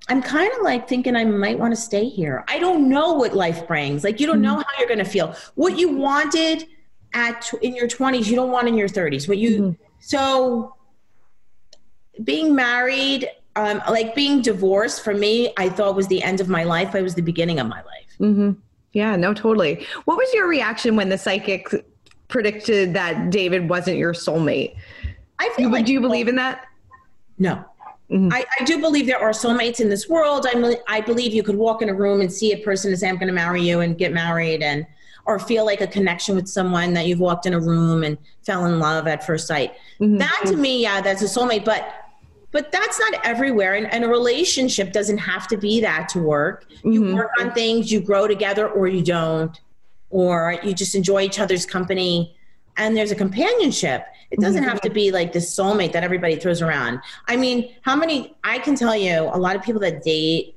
I'm 0.08 0.22
kind 0.22 0.51
of 0.53 0.62
like 0.62 0.88
thinking 0.88 1.15
I 1.15 1.25
might 1.25 1.58
want 1.58 1.74
to 1.74 1.79
stay 1.79 2.08
here. 2.08 2.44
I 2.48 2.60
don't 2.60 2.89
know 2.89 3.13
what 3.13 3.34
life 3.34 3.68
brings. 3.68 4.03
Like, 4.03 4.20
you 4.20 4.27
don't 4.27 4.38
mm-hmm. 4.38 4.44
know 4.44 4.56
how 4.58 4.65
you're 4.77 4.88
going 4.88 5.00
to 5.00 5.06
feel. 5.06 5.36
What 5.56 5.79
you 5.79 5.89
wanted 5.89 6.68
at 7.13 7.51
in 7.62 7.75
your 7.75 7.88
20s, 7.88 8.27
you 8.27 8.36
don't 8.36 8.51
want 8.51 8.68
in 8.68 8.75
your 8.75 8.88
30s. 8.88 9.27
What 9.27 9.38
you 9.38 9.62
mm-hmm. 9.62 9.84
so 10.00 10.75
being 12.23 12.55
married, 12.55 13.29
um, 13.55 13.81
like 13.89 14.15
being 14.15 14.41
divorced 14.41 15.03
for 15.03 15.13
me, 15.13 15.53
I 15.57 15.69
thought 15.69 15.95
was 15.95 16.07
the 16.07 16.21
end 16.23 16.39
of 16.41 16.49
my 16.49 16.63
life. 16.63 16.95
It 16.95 17.01
was 17.01 17.15
the 17.15 17.21
beginning 17.21 17.59
of 17.59 17.67
my 17.67 17.81
life. 17.83 18.15
Mm-hmm. 18.19 18.51
Yeah, 18.93 19.15
no, 19.15 19.33
totally. 19.33 19.85
What 20.05 20.17
was 20.17 20.33
your 20.33 20.47
reaction 20.47 20.95
when 20.95 21.09
the 21.09 21.17
psychic 21.17 21.85
predicted 22.27 22.93
that 22.93 23.29
David 23.29 23.69
wasn't 23.69 23.97
your 23.97 24.13
soulmate? 24.13 24.75
I 25.39 25.49
feel 25.55 25.67
You, 25.67 25.71
like 25.73 25.85
do 25.85 25.93
you 25.93 26.01
believe 26.01 26.27
in 26.27 26.35
that? 26.35 26.65
No. 27.38 27.63
Mhm. 28.11 28.33
I, 28.33 28.43
I 28.59 28.63
do 28.63 28.79
believe 28.79 29.05
there 29.05 29.19
are 29.19 29.29
soulmates 29.29 29.79
in 29.79 29.88
this 29.89 30.09
world. 30.09 30.47
I, 30.51 30.75
I 30.88 31.01
believe 31.01 31.33
you 31.33 31.43
could 31.43 31.55
walk 31.55 31.81
in 31.83 31.89
a 31.89 31.93
room 31.93 32.21
and 32.21 32.33
see 32.33 32.51
a 32.53 32.57
person 32.57 32.91
and 32.91 32.99
say, 32.99 33.07
I'm 33.07 33.15
going 33.17 33.27
to 33.27 33.33
marry 33.33 33.61
you 33.61 33.81
and 33.81 33.97
get 33.97 34.11
married 34.11 34.63
and 34.63 34.85
or 35.25 35.38
feel 35.38 35.63
like 35.63 35.79
a 35.79 35.85
connection 35.88 36.35
with 36.35 36.47
someone 36.47 36.93
that 36.95 37.05
you've 37.05 37.19
walked 37.19 37.45
in 37.45 37.53
a 37.53 37.59
room 37.59 38.03
and 38.03 38.17
fell 38.43 38.65
in 38.65 38.79
love 38.79 39.05
at 39.07 39.23
first 39.23 39.45
sight. 39.45 39.73
That 39.99 40.41
to 40.47 40.55
me, 40.57 40.81
yeah, 40.81 41.01
that's 41.01 41.21
a 41.21 41.25
soulmate. 41.25 41.63
But 41.65 41.93
but 42.51 42.72
that's 42.72 43.00
not 43.00 43.25
everywhere. 43.25 43.75
And, 43.75 43.91
and 43.94 44.03
a 44.03 44.08
relationship 44.08 44.91
doesn't 44.91 45.20
have 45.20 45.48
to 45.50 45.58
be 45.58 45.82
that 45.82 46.10
to 46.10 46.20
work. 46.20 46.65
You 46.84 47.01
mm-hmm. 47.01 47.15
work 47.15 47.32
on 47.39 47.51
things, 47.53 47.91
you 47.91 48.01
grow 48.01 48.27
together 48.27 48.68
or 48.68 48.88
you 48.88 49.03
don't, 49.03 49.60
or 50.10 50.58
you 50.63 50.74
just 50.74 50.96
enjoy 50.96 51.22
each 51.22 51.39
other's 51.39 51.65
company 51.65 52.36
and 52.79 52.96
there's 52.96 53.12
a 53.12 53.15
companionship. 53.15 54.06
It 54.32 54.39
doesn't 54.39 54.63
have 54.63 54.82
to 54.82 54.89
be 54.89 55.08
mm-hmm. 55.08 55.15
like 55.15 55.34
this 55.34 55.56
soulmate 55.56 55.91
that 55.91 56.03
everybody 56.03 56.38
throws 56.38 56.62
around. 56.62 57.00
I 57.27 57.36
mean, 57.36 57.75
how 57.82 57.96
many, 57.96 58.36
I 58.44 58.60
can 58.60 58.75
tell 58.75 58.96
you, 58.96 59.29
a 59.34 59.38
lot 59.38 59.56
of 59.56 59.62
people 59.62 59.82
that 59.82 60.03
date, 60.03 60.56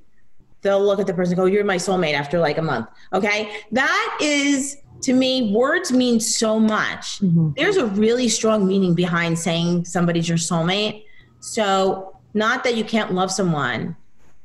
they'll 0.62 0.84
look 0.84 1.00
at 1.00 1.06
the 1.06 1.14
person 1.14 1.32
and 1.32 1.38
go, 1.38 1.44
You're 1.46 1.64
my 1.64 1.76
soulmate 1.76 2.14
after 2.14 2.38
like 2.38 2.58
a 2.58 2.62
month. 2.62 2.88
Okay. 3.12 3.56
That 3.72 4.18
is, 4.20 4.78
to 5.02 5.12
me, 5.12 5.52
words 5.52 5.90
mean 5.90 6.20
so 6.20 6.60
much. 6.60 7.18
Mm-hmm. 7.20 7.50
There's 7.56 7.76
a 7.76 7.86
really 7.86 8.28
strong 8.28 8.66
meaning 8.66 8.94
behind 8.94 9.38
saying 9.38 9.86
somebody's 9.86 10.28
your 10.28 10.38
soulmate. 10.38 11.04
So, 11.42 12.16
not 12.34 12.64
that 12.64 12.76
you 12.76 12.84
can't 12.84 13.12
love 13.12 13.30
someone 13.30 13.94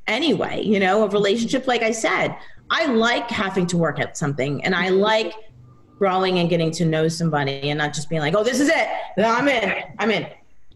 anyway, 0.07 0.63
you 0.63 0.79
know, 0.79 1.03
a 1.03 1.07
relationship, 1.09 1.67
like 1.67 1.83
I 1.83 1.91
said, 1.91 2.35
I 2.69 2.87
like 2.87 3.29
having 3.29 3.67
to 3.67 3.77
work 3.77 3.99
at 3.99 4.17
something 4.17 4.63
and 4.65 4.75
I 4.75 4.89
like 4.89 5.33
growing 5.97 6.39
and 6.39 6.49
getting 6.49 6.71
to 6.71 6.85
know 6.85 7.07
somebody 7.07 7.69
and 7.69 7.77
not 7.77 7.93
just 7.93 8.09
being 8.09 8.21
like, 8.21 8.35
oh, 8.35 8.43
this 8.43 8.59
is 8.59 8.69
it. 8.69 8.87
I'm 9.17 9.47
in. 9.47 9.83
I'm 9.99 10.11
in. 10.11 10.27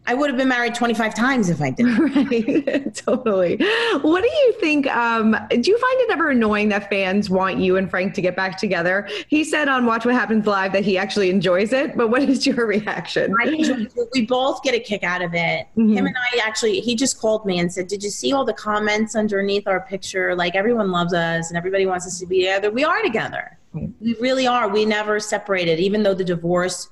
I 0.04 0.14
would 0.14 0.28
have 0.30 0.36
been 0.36 0.48
married 0.48 0.74
25 0.74 1.14
times 1.14 1.48
if 1.48 1.60
I 1.62 1.70
did. 1.78 1.86
right 1.86 2.94
totally 2.94 3.56
what 4.02 4.22
do 4.22 4.28
you 4.28 4.52
think 4.60 4.86
um, 4.88 5.36
do 5.48 5.70
you 5.70 5.78
find 5.78 6.00
it 6.00 6.10
ever 6.10 6.30
annoying 6.30 6.68
that 6.70 6.90
fans 6.90 7.30
want 7.30 7.58
you 7.58 7.76
and 7.76 7.88
frank 7.88 8.12
to 8.14 8.20
get 8.20 8.34
back 8.34 8.58
together 8.58 9.08
he 9.28 9.44
said 9.44 9.68
on 9.68 9.86
watch 9.86 10.04
what 10.04 10.14
happens 10.14 10.46
live 10.46 10.72
that 10.72 10.84
he 10.84 10.98
actually 10.98 11.30
enjoys 11.30 11.72
it 11.72 11.96
but 11.96 12.08
what 12.08 12.22
is 12.22 12.46
your 12.46 12.66
reaction 12.66 13.32
I 13.40 13.48
enjoy- 13.48 13.86
we 14.12 14.26
both 14.26 14.62
get 14.62 14.74
a 14.74 14.80
kick 14.80 15.02
out 15.04 15.22
of 15.22 15.34
it. 15.34 15.66
Mhm. 15.76 15.94
Him 15.94 16.06
and 16.06 16.16
I 16.34 16.40
actually, 16.46 16.80
he 16.80 16.94
just 16.94 17.18
called 17.20 17.46
me 17.46 17.58
and 17.60 17.72
said, 17.72 17.86
Did 17.86 18.02
you 18.02 18.10
see 18.10 18.32
all 18.32 18.44
the 18.44 18.52
comments 18.52 19.14
underneath 19.16 19.66
our 19.66 19.80
picture? 19.80 20.34
Like 20.34 20.54
everyone 20.54 20.90
loves 20.90 21.14
us 21.14 21.48
and 21.50 21.56
everybody 21.56 21.86
wants 21.86 22.06
us 22.06 22.18
to 22.20 22.26
be 22.26 22.40
together. 22.40 22.70
We 22.70 22.84
are 22.84 23.00
together. 23.02 23.56
We 23.72 24.16
really 24.20 24.46
are. 24.46 24.68
We 24.68 24.84
never 24.84 25.18
separated, 25.20 25.78
even 25.80 26.02
though 26.02 26.14
the 26.14 26.24
divorce, 26.24 26.88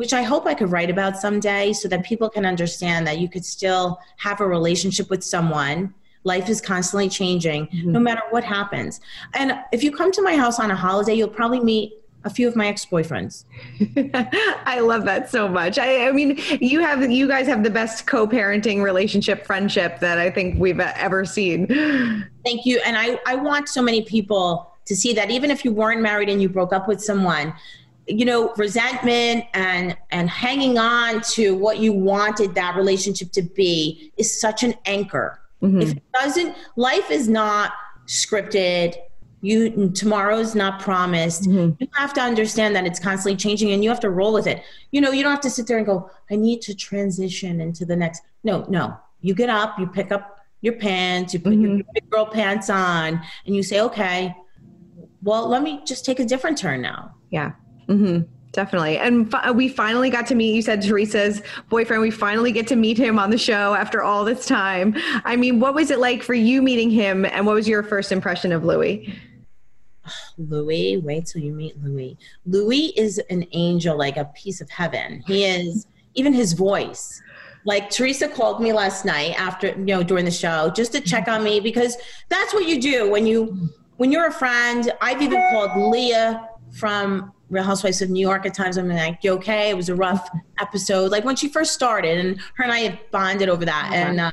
which 0.00 0.14
I 0.14 0.22
hope 0.22 0.46
I 0.46 0.54
could 0.54 0.72
write 0.72 0.88
about 0.88 1.18
someday 1.18 1.74
so 1.74 1.86
that 1.88 2.02
people 2.06 2.30
can 2.30 2.46
understand 2.46 3.06
that 3.06 3.18
you 3.18 3.28
could 3.28 3.44
still 3.44 4.00
have 4.16 4.40
a 4.40 4.46
relationship 4.46 5.10
with 5.10 5.22
someone. 5.22 5.92
Life 6.24 6.48
is 6.48 6.62
constantly 6.62 7.10
changing 7.10 7.66
mm-hmm. 7.66 7.92
no 7.92 8.00
matter 8.00 8.22
what 8.30 8.42
happens. 8.42 9.02
And 9.34 9.58
if 9.72 9.84
you 9.84 9.92
come 9.92 10.10
to 10.12 10.22
my 10.22 10.36
house 10.36 10.58
on 10.58 10.70
a 10.70 10.74
holiday, 10.74 11.12
you'll 11.12 11.28
probably 11.28 11.60
meet 11.60 11.92
a 12.24 12.30
few 12.30 12.48
of 12.48 12.56
my 12.56 12.68
ex 12.68 12.86
boyfriends. 12.86 13.44
I 14.64 14.80
love 14.80 15.04
that 15.04 15.28
so 15.28 15.46
much. 15.46 15.78
I, 15.78 16.08
I 16.08 16.12
mean, 16.12 16.40
you 16.62 16.80
have 16.80 17.10
you 17.10 17.28
guys 17.28 17.46
have 17.46 17.62
the 17.62 17.68
best 17.68 18.06
co-parenting 18.06 18.82
relationship 18.82 19.44
friendship 19.44 20.00
that 20.00 20.16
I 20.16 20.30
think 20.30 20.58
we've 20.58 20.80
uh, 20.80 20.94
ever 20.96 21.26
seen. 21.26 21.66
Thank 22.42 22.64
you. 22.64 22.80
And 22.86 22.96
I, 22.96 23.20
I 23.26 23.34
want 23.34 23.68
so 23.68 23.82
many 23.82 24.00
people 24.00 24.66
to 24.86 24.96
see 24.96 25.12
that 25.12 25.30
even 25.30 25.50
if 25.50 25.62
you 25.62 25.72
weren't 25.72 26.00
married 26.00 26.30
and 26.30 26.40
you 26.40 26.48
broke 26.48 26.72
up 26.72 26.88
with 26.88 27.02
someone, 27.02 27.52
you 28.10 28.24
know, 28.24 28.52
resentment 28.56 29.44
and 29.54 29.96
and 30.10 30.28
hanging 30.28 30.78
on 30.78 31.20
to 31.32 31.54
what 31.54 31.78
you 31.78 31.92
wanted 31.92 32.54
that 32.54 32.76
relationship 32.76 33.32
to 33.32 33.42
be 33.42 34.12
is 34.16 34.40
such 34.40 34.62
an 34.62 34.74
anchor. 34.86 35.40
Mm-hmm. 35.62 35.80
If 35.82 35.90
it 35.92 36.02
doesn't 36.12 36.56
life 36.76 37.10
is 37.10 37.28
not 37.28 37.72
scripted. 38.06 38.96
You 39.42 39.88
tomorrow's 39.90 40.54
not 40.54 40.80
promised. 40.80 41.44
Mm-hmm. 41.44 41.82
You 41.82 41.88
have 41.92 42.12
to 42.14 42.20
understand 42.20 42.76
that 42.76 42.84
it's 42.84 43.00
constantly 43.00 43.36
changing 43.36 43.72
and 43.72 43.82
you 43.82 43.88
have 43.88 44.00
to 44.00 44.10
roll 44.10 44.34
with 44.34 44.46
it. 44.46 44.62
You 44.90 45.00
know, 45.00 45.12
you 45.12 45.22
don't 45.22 45.30
have 45.30 45.40
to 45.40 45.50
sit 45.50 45.66
there 45.66 45.78
and 45.78 45.86
go, 45.86 46.10
I 46.30 46.36
need 46.36 46.60
to 46.62 46.74
transition 46.74 47.60
into 47.60 47.86
the 47.86 47.96
next. 47.96 48.22
No, 48.44 48.66
no. 48.68 48.98
You 49.22 49.34
get 49.34 49.48
up, 49.48 49.78
you 49.78 49.86
pick 49.86 50.12
up 50.12 50.40
your 50.60 50.74
pants, 50.74 51.32
you 51.32 51.40
put 51.40 51.54
your 51.54 51.70
mm-hmm. 51.70 51.90
big 51.94 52.10
girl 52.10 52.26
pants 52.26 52.68
on, 52.68 53.22
and 53.46 53.56
you 53.56 53.62
say, 53.62 53.80
okay, 53.80 54.34
well, 55.22 55.48
let 55.48 55.62
me 55.62 55.82
just 55.86 56.04
take 56.04 56.20
a 56.20 56.24
different 56.24 56.58
turn 56.58 56.82
now. 56.82 57.14
Yeah. 57.30 57.52
Hmm 57.96 58.20
Definitely. 58.52 58.98
And 58.98 59.30
fi- 59.30 59.50
we 59.52 59.68
finally 59.68 60.10
got 60.10 60.26
to 60.28 60.34
meet, 60.34 60.54
you 60.54 60.62
said 60.62 60.82
Teresa's 60.82 61.40
boyfriend. 61.68 62.02
We 62.02 62.10
finally 62.10 62.50
get 62.50 62.66
to 62.68 62.76
meet 62.76 62.98
him 62.98 63.18
on 63.18 63.30
the 63.30 63.38
show 63.38 63.74
after 63.74 64.02
all 64.02 64.24
this 64.24 64.44
time. 64.46 64.96
I 65.24 65.36
mean, 65.36 65.60
what 65.60 65.74
was 65.74 65.90
it 65.90 66.00
like 66.00 66.22
for 66.22 66.34
you 66.34 66.60
meeting 66.60 66.90
him? 66.90 67.24
And 67.24 67.46
what 67.46 67.54
was 67.54 67.68
your 67.68 67.82
first 67.82 68.10
impression 68.10 68.50
of 68.50 68.64
Luis? 68.64 69.08
Luis, 70.38 71.00
wait 71.02 71.26
till 71.26 71.42
you 71.42 71.52
meet 71.52 71.80
Luis. 71.82 72.16
Luis 72.44 72.92
is 72.96 73.18
an 73.30 73.46
angel, 73.52 73.96
like 73.96 74.16
a 74.16 74.24
piece 74.34 74.60
of 74.60 74.68
heaven. 74.68 75.22
He 75.26 75.44
is, 75.44 75.86
even 76.14 76.32
his 76.32 76.52
voice. 76.52 77.22
Like 77.64 77.88
Teresa 77.90 78.26
called 78.26 78.60
me 78.60 78.72
last 78.72 79.04
night 79.04 79.38
after, 79.38 79.68
you 79.68 79.84
know, 79.84 80.02
during 80.02 80.24
the 80.24 80.30
show 80.30 80.70
just 80.70 80.92
to 80.92 81.00
check 81.00 81.28
on 81.28 81.44
me 81.44 81.60
because 81.60 81.96
that's 82.28 82.52
what 82.52 82.66
you 82.66 82.80
do 82.80 83.08
when 83.08 83.26
you, 83.26 83.68
when 83.98 84.10
you're 84.10 84.26
a 84.26 84.32
friend. 84.32 84.92
I've 85.00 85.22
even 85.22 85.40
called 85.52 85.92
Leah 85.92 86.48
from 86.72 87.32
Real 87.50 87.64
Housewives 87.64 88.00
of 88.00 88.10
New 88.10 88.20
York 88.20 88.46
at 88.46 88.54
times. 88.54 88.78
I'm 88.78 88.88
like, 88.88 89.22
you 89.22 89.32
okay? 89.32 89.70
It 89.70 89.76
was 89.76 89.88
a 89.88 89.94
rough 89.94 90.28
episode. 90.60 91.10
Like 91.10 91.24
when 91.24 91.36
she 91.36 91.48
first 91.48 91.72
started 91.72 92.18
and 92.18 92.40
her 92.56 92.64
and 92.64 92.72
I 92.72 92.78
had 92.78 92.98
bonded 93.10 93.48
over 93.48 93.64
that. 93.64 93.90
And, 93.92 94.20
uh, 94.20 94.32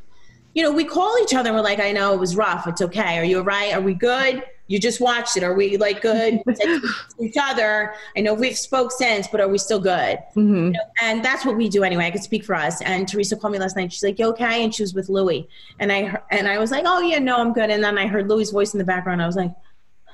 you 0.53 0.63
know, 0.63 0.71
we 0.71 0.86
call 0.86 1.17
each 1.21 1.33
other 1.33 1.50
and 1.50 1.55
we're 1.55 1.63
like, 1.63 1.79
I 1.79 1.91
know 1.91 2.13
it 2.13 2.19
was 2.19 2.36
rough. 2.36 2.67
It's 2.67 2.81
okay. 2.81 3.17
Are 3.17 3.24
you 3.24 3.39
all 3.39 3.43
right? 3.43 3.74
Are 3.74 3.81
we 3.81 3.93
good? 3.93 4.43
You 4.67 4.79
just 4.79 5.00
watched 5.00 5.38
it. 5.38 5.43
Are 5.43 5.53
we 5.53 5.77
like 5.77 6.01
good 6.01 6.41
each 7.19 7.36
other? 7.41 7.93
I 8.17 8.21
know 8.21 8.33
we've 8.33 8.57
spoke 8.57 8.91
since, 8.91 9.27
but 9.27 9.39
are 9.39 9.47
we 9.47 9.57
still 9.57 9.79
good? 9.79 10.19
Mm-hmm. 10.36 10.55
You 10.55 10.71
know, 10.71 10.79
and 11.01 11.24
that's 11.24 11.45
what 11.45 11.55
we 11.55 11.69
do 11.69 11.83
anyway. 11.83 12.05
I 12.05 12.12
could 12.12 12.24
speak 12.24 12.43
for 12.43 12.53
us. 12.53 12.81
And 12.81 13.07
Teresa 13.07 13.38
called 13.38 13.53
me 13.53 13.59
last 13.59 13.77
night. 13.77 13.93
She's 13.93 14.03
like, 14.03 14.19
"You 14.19 14.25
okay?" 14.27 14.63
And 14.63 14.75
she 14.75 14.83
was 14.83 14.93
with 14.93 15.07
Luis. 15.07 15.45
And 15.79 15.91
I 15.91 16.19
and 16.31 16.50
I 16.50 16.59
was 16.59 16.71
like, 16.71 16.83
"Oh 16.86 17.00
yeah, 17.00 17.19
no, 17.19 17.38
I'm 17.38 17.53
good." 17.53 17.69
And 17.69 17.81
then 17.81 17.97
I 17.97 18.07
heard 18.07 18.27
Luis' 18.27 18.51
voice 18.51 18.74
in 18.74 18.77
the 18.77 18.83
background. 18.83 19.21
I 19.21 19.25
was 19.25 19.38
like, 19.38 19.53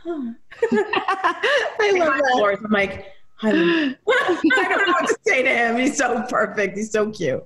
I 0.05 1.91
love 1.98 2.17
that. 2.17 2.33
Lord. 2.36 2.60
I'm 2.63 2.72
like, 2.72 3.13
I 3.41 3.51
don't, 3.51 3.98
I 4.07 4.67
don't 4.69 4.88
know 4.88 4.93
what 4.93 5.07
to 5.07 5.17
say 5.25 5.43
to 5.43 5.50
him. 5.50 5.77
He's 5.77 5.98
so 5.98 6.24
perfect. 6.29 6.77
He's 6.77 6.91
so 6.91 7.12
cute. 7.12 7.43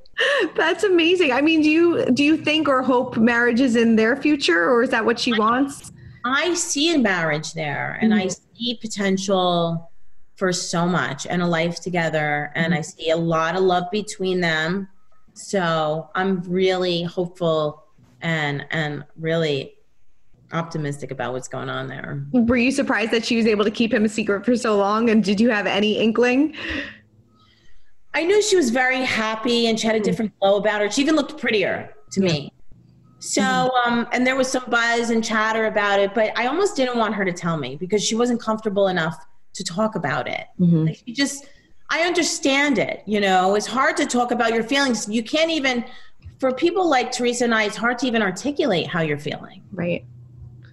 That's 0.56 0.84
amazing. 0.84 1.32
I 1.32 1.42
mean, 1.42 1.62
do 1.62 1.70
you 1.70 2.06
do 2.14 2.24
you 2.24 2.38
think 2.38 2.68
or 2.68 2.82
hope 2.82 3.18
marriage 3.18 3.62
is 3.62 3.76
in 3.76 3.96
their 3.96 4.16
future, 4.16 4.70
or 4.70 4.84
is 4.84 4.90
that 4.92 5.06
what 5.06 5.20
she 5.20 5.34
wants? 5.34 5.92
I 6.26 6.54
see 6.54 6.94
a 6.94 6.98
marriage 6.98 7.54
there, 7.54 7.98
and 8.02 8.14
I 8.14 8.26
mm-hmm. 8.26 8.58
see 8.58 8.78
potential 8.82 9.92
for 10.36 10.54
so 10.54 10.86
much 10.86 11.26
and 11.26 11.42
a 11.42 11.48
life 11.48 11.82
together, 11.82 12.52
and 12.56 12.74
I 12.74 12.80
mm-hmm. 12.80 12.84
see 12.84 13.10
a 13.12 13.18
lot 13.18 13.56
of 13.56 13.64
love 13.64 13.86
between 13.92 14.42
them. 14.42 14.88
So 15.34 16.10
I'm 16.16 16.42
really 16.42 17.04
hopeful 17.04 17.84
and 18.22 18.66
and 18.72 19.04
really 19.18 19.77
optimistic 20.54 21.12
about 21.12 21.34
what's 21.34 21.48
going 21.48 21.70
on 21.70 21.88
there. 21.88 22.26
Were 22.32 22.58
you 22.58 22.72
surprised 22.72 23.12
that 23.12 23.26
she 23.26 23.36
was 23.36 23.46
able 23.46 23.66
to 23.66 23.72
keep 23.72 23.94
him 23.94 24.06
a 24.06 24.10
secret 24.10 24.46
for 24.46 24.56
so 24.56 24.78
long? 24.78 25.10
And 25.10 25.24
did 25.24 25.40
you 25.40 25.50
have 25.50 25.68
any 25.68 26.00
inkling? 26.00 26.56
I 28.14 28.24
knew 28.24 28.42
she 28.42 28.56
was 28.56 28.70
very 28.70 29.04
happy 29.04 29.68
and 29.68 29.80
she 29.80 29.86
had 29.86 29.96
a 29.96 30.00
mm-hmm. 30.00 30.06
different 30.06 30.40
glow 30.40 30.58
about 30.58 30.82
her. 30.82 30.90
She 30.90 31.02
even 31.02 31.16
looked 31.16 31.38
prettier 31.38 31.94
to 32.12 32.22
me. 32.22 32.52
So, 33.20 33.42
mm-hmm. 33.42 33.94
um, 33.94 34.08
and 34.12 34.26
there 34.26 34.36
was 34.36 34.50
some 34.50 34.64
buzz 34.70 35.10
and 35.10 35.24
chatter 35.24 35.66
about 35.66 36.00
it, 36.00 36.14
but 36.14 36.38
I 36.38 36.48
almost 36.48 36.76
didn't 36.76 36.98
want 36.98 37.16
her 37.16 37.26
to 37.26 37.34
tell 37.34 37.58
me 37.58 37.76
because 37.76 38.04
she 38.04 38.16
wasn't 38.16 38.42
comfortable 38.42 38.88
enough 38.88 39.26
to 39.54 39.64
talk 39.64 39.96
about 39.96 40.28
it. 40.28 40.46
Mm-hmm. 40.60 40.86
Like, 40.86 41.02
she 41.06 41.14
just, 41.14 41.48
I 41.90 42.02
understand 42.02 42.78
it. 42.78 43.04
You 43.06 43.20
know, 43.20 43.56
it's 43.56 43.68
hard 43.68 43.98
to 43.98 44.06
talk 44.06 44.32
about 44.32 44.54
your 44.54 44.64
feelings. 44.64 45.10
You 45.10 45.24
can't 45.24 45.52
even, 45.52 45.84
for 46.40 46.54
people 46.54 46.88
like 46.88 47.12
Teresa 47.12 47.46
and 47.46 47.56
I, 47.56 47.64
it's 47.64 47.76
hard 47.76 47.98
to 48.00 48.08
even 48.08 48.22
articulate 48.22 48.88
how 48.88 49.02
you're 49.02 49.18
feeling 49.18 49.64
Right. 49.72 50.06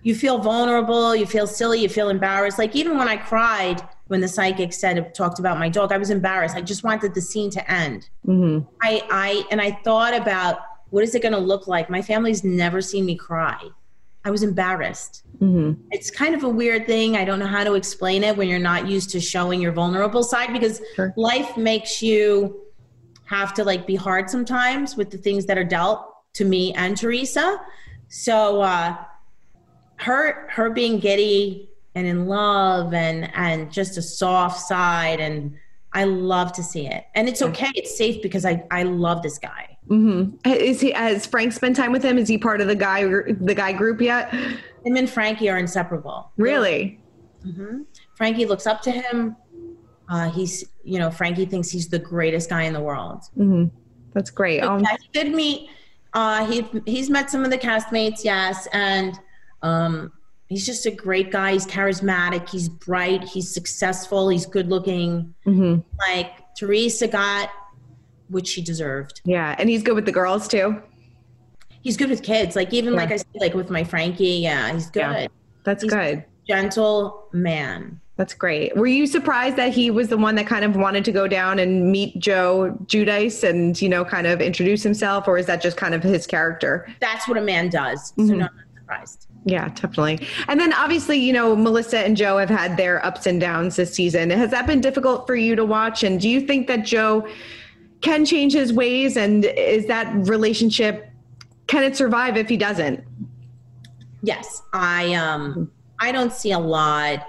You 0.04 0.14
feel 0.14 0.38
vulnerable, 0.38 1.16
you 1.16 1.26
feel 1.26 1.46
silly, 1.46 1.80
you 1.80 1.88
feel 1.88 2.10
embarrassed. 2.10 2.58
Like 2.58 2.76
even 2.76 2.96
when 2.98 3.08
I 3.08 3.16
cried 3.16 3.82
when 4.08 4.20
the 4.20 4.28
psychic 4.28 4.72
said 4.72 5.14
talked 5.14 5.38
about 5.38 5.58
my 5.58 5.68
dog, 5.70 5.90
I 5.92 5.98
was 5.98 6.10
embarrassed. 6.10 6.54
I 6.54 6.60
just 6.60 6.84
wanted 6.84 7.14
the 7.14 7.22
scene 7.22 7.50
to 7.50 7.70
end. 7.70 8.08
Mm-hmm. 8.26 8.66
I 8.82 9.02
I 9.10 9.44
and 9.50 9.60
I 9.60 9.72
thought 9.82 10.14
about 10.14 10.58
what 10.90 11.02
is 11.02 11.14
it 11.14 11.22
going 11.22 11.32
to 11.32 11.38
look 11.38 11.66
like. 11.66 11.88
My 11.90 12.02
family's 12.02 12.44
never 12.44 12.80
seen 12.80 13.04
me 13.06 13.16
cry. 13.16 13.58
I 14.26 14.30
was 14.30 14.42
embarrassed. 14.42 15.22
Mm-hmm. 15.40 15.80
It's 15.90 16.10
kind 16.10 16.34
of 16.34 16.44
a 16.44 16.48
weird 16.48 16.86
thing. 16.86 17.16
I 17.16 17.24
don't 17.24 17.38
know 17.38 17.46
how 17.46 17.64
to 17.64 17.74
explain 17.74 18.22
it 18.24 18.36
when 18.36 18.46
you're 18.48 18.58
not 18.58 18.86
used 18.86 19.10
to 19.10 19.20
showing 19.20 19.60
your 19.60 19.72
vulnerable 19.72 20.22
side 20.22 20.52
because 20.52 20.80
Sure. 20.96 21.12
life 21.16 21.56
makes 21.56 22.02
you 22.02 22.60
have 23.24 23.54
to 23.54 23.64
like 23.64 23.86
be 23.86 23.96
hard 23.96 24.28
sometimes 24.28 24.96
with 24.96 25.10
the 25.10 25.18
things 25.18 25.46
that 25.46 25.56
are 25.56 25.64
dealt 25.64 26.00
to 26.34 26.44
me 26.44 26.72
and 26.74 26.94
Teresa. 26.96 27.58
So 28.08 28.60
uh 28.60 28.96
her 30.04 30.48
her 30.50 30.70
being 30.70 30.98
giddy 30.98 31.68
and 31.94 32.06
in 32.06 32.26
love 32.26 32.92
and 32.94 33.30
and 33.34 33.72
just 33.72 33.96
a 33.96 34.02
soft 34.02 34.60
side 34.60 35.20
and 35.20 35.56
I 35.92 36.04
love 36.04 36.52
to 36.54 36.62
see 36.62 36.86
it. 36.88 37.04
And 37.14 37.28
it's 37.28 37.40
okay. 37.40 37.70
It's 37.74 37.96
safe 37.96 38.20
because 38.20 38.44
I 38.44 38.64
I 38.70 38.82
love 38.82 39.22
this 39.22 39.38
guy. 39.38 39.78
Mm-hmm. 39.88 40.36
Is 40.50 40.80
he 40.80 40.90
has 40.92 41.24
Frank 41.26 41.52
spent 41.52 41.76
time 41.76 41.92
with 41.92 42.02
him? 42.02 42.18
Is 42.18 42.28
he 42.28 42.36
part 42.36 42.60
of 42.60 42.66
the 42.66 42.74
guy 42.74 43.04
the 43.04 43.54
guy 43.54 43.72
group 43.72 44.00
yet? 44.00 44.32
Him 44.32 44.96
and 44.96 45.08
Frankie 45.08 45.48
are 45.48 45.58
inseparable. 45.58 46.32
Really? 46.36 47.00
Frankie 48.16 48.46
looks 48.46 48.66
up 48.66 48.80
to 48.82 48.90
him. 48.90 49.36
Uh, 50.08 50.30
he's, 50.30 50.64
you 50.82 50.98
know, 50.98 51.10
Frankie 51.10 51.46
thinks 51.46 51.70
he's 51.70 51.88
the 51.88 51.98
greatest 51.98 52.50
guy 52.50 52.62
in 52.62 52.72
the 52.72 52.80
world. 52.80 53.22
That's 54.12 54.30
great. 54.30 54.60
Um, 54.60 54.80
Yeah, 54.80 54.96
he 55.00 55.08
did 55.12 55.34
meet. 55.34 55.70
Uh, 56.12 56.46
he 56.46 56.66
he's 56.86 57.10
met 57.10 57.30
some 57.30 57.44
of 57.44 57.50
the 57.50 57.58
castmates, 57.58 58.24
yes, 58.24 58.68
and 58.72 59.18
um, 59.64 60.12
he's 60.48 60.64
just 60.66 60.86
a 60.86 60.90
great 60.90 61.32
guy. 61.32 61.52
He's 61.52 61.66
charismatic. 61.66 62.48
He's 62.48 62.68
bright. 62.68 63.24
He's 63.24 63.52
successful. 63.52 64.28
He's 64.28 64.46
good 64.46 64.68
looking. 64.68 65.34
Like 65.98 66.54
Teresa 66.56 67.08
got 67.08 67.50
what 68.28 68.46
she 68.46 68.62
deserved. 68.62 69.20
yeah, 69.24 69.54
and 69.58 69.68
he's 69.68 69.82
good 69.82 69.94
with 69.94 70.06
the 70.06 70.12
girls 70.12 70.46
too. 70.48 70.80
He's 71.82 71.96
good 71.96 72.08
with 72.10 72.22
kids. 72.22 72.56
Like 72.56 72.72
even 72.72 72.94
like 72.94 73.10
I 73.10 73.16
said, 73.16 73.26
like 73.36 73.54
with 73.54 73.70
my 73.70 73.84
Frankie, 73.84 74.24
yeah, 74.26 74.72
he's 74.72 74.90
good. 74.90 75.00
Yeah. 75.00 75.26
That's 75.64 75.82
He's 75.82 75.92
good. 75.92 76.24
Gentle 76.46 77.28
man. 77.32 78.00
That's 78.16 78.32
great. 78.34 78.76
Were 78.76 78.86
you 78.86 79.06
surprised 79.06 79.56
that 79.56 79.72
he 79.74 79.90
was 79.90 80.08
the 80.08 80.16
one 80.16 80.36
that 80.36 80.46
kind 80.46 80.64
of 80.64 80.76
wanted 80.76 81.04
to 81.06 81.12
go 81.12 81.26
down 81.26 81.58
and 81.58 81.90
meet 81.90 82.18
Joe 82.20 82.78
Giudice 82.84 83.42
and 83.48 83.80
you 83.82 83.88
know 83.88 84.04
kind 84.04 84.26
of 84.26 84.40
introduce 84.40 84.82
himself, 84.82 85.26
or 85.26 85.36
is 85.36 85.46
that 85.46 85.60
just 85.60 85.76
kind 85.76 85.94
of 85.94 86.02
his 86.02 86.26
character? 86.26 86.86
That's 87.00 87.26
what 87.26 87.38
a 87.38 87.40
man 87.40 87.70
does. 87.70 88.12
So 88.16 88.22
no, 88.22 88.48
surprised. 88.88 89.26
Yeah, 89.46 89.68
definitely. 89.68 90.26
And 90.48 90.60
then 90.60 90.72
obviously, 90.74 91.16
you 91.18 91.32
know, 91.32 91.56
Melissa 91.56 91.98
and 91.98 92.16
Joe 92.16 92.38
have 92.38 92.50
had 92.50 92.76
their 92.76 93.04
ups 93.04 93.26
and 93.26 93.40
downs 93.40 93.76
this 93.76 93.92
season. 93.92 94.30
Has 94.30 94.50
that 94.50 94.66
been 94.66 94.80
difficult 94.80 95.26
for 95.26 95.34
you 95.34 95.56
to 95.56 95.64
watch? 95.64 96.02
And 96.02 96.20
do 96.20 96.28
you 96.28 96.40
think 96.40 96.66
that 96.66 96.84
Joe 96.84 97.26
can 98.02 98.24
change 98.24 98.52
his 98.52 98.72
ways? 98.72 99.16
And 99.16 99.44
is 99.44 99.86
that 99.86 100.12
relationship, 100.28 101.08
can 101.66 101.82
it 101.82 101.96
survive 101.96 102.36
if 102.36 102.48
he 102.48 102.56
doesn't? 102.56 103.02
Yes, 104.22 104.62
I 104.72 105.14
um 105.14 105.70
I 106.00 106.12
don't 106.12 106.32
see 106.32 106.52
a 106.52 106.58
lot. 106.58 107.26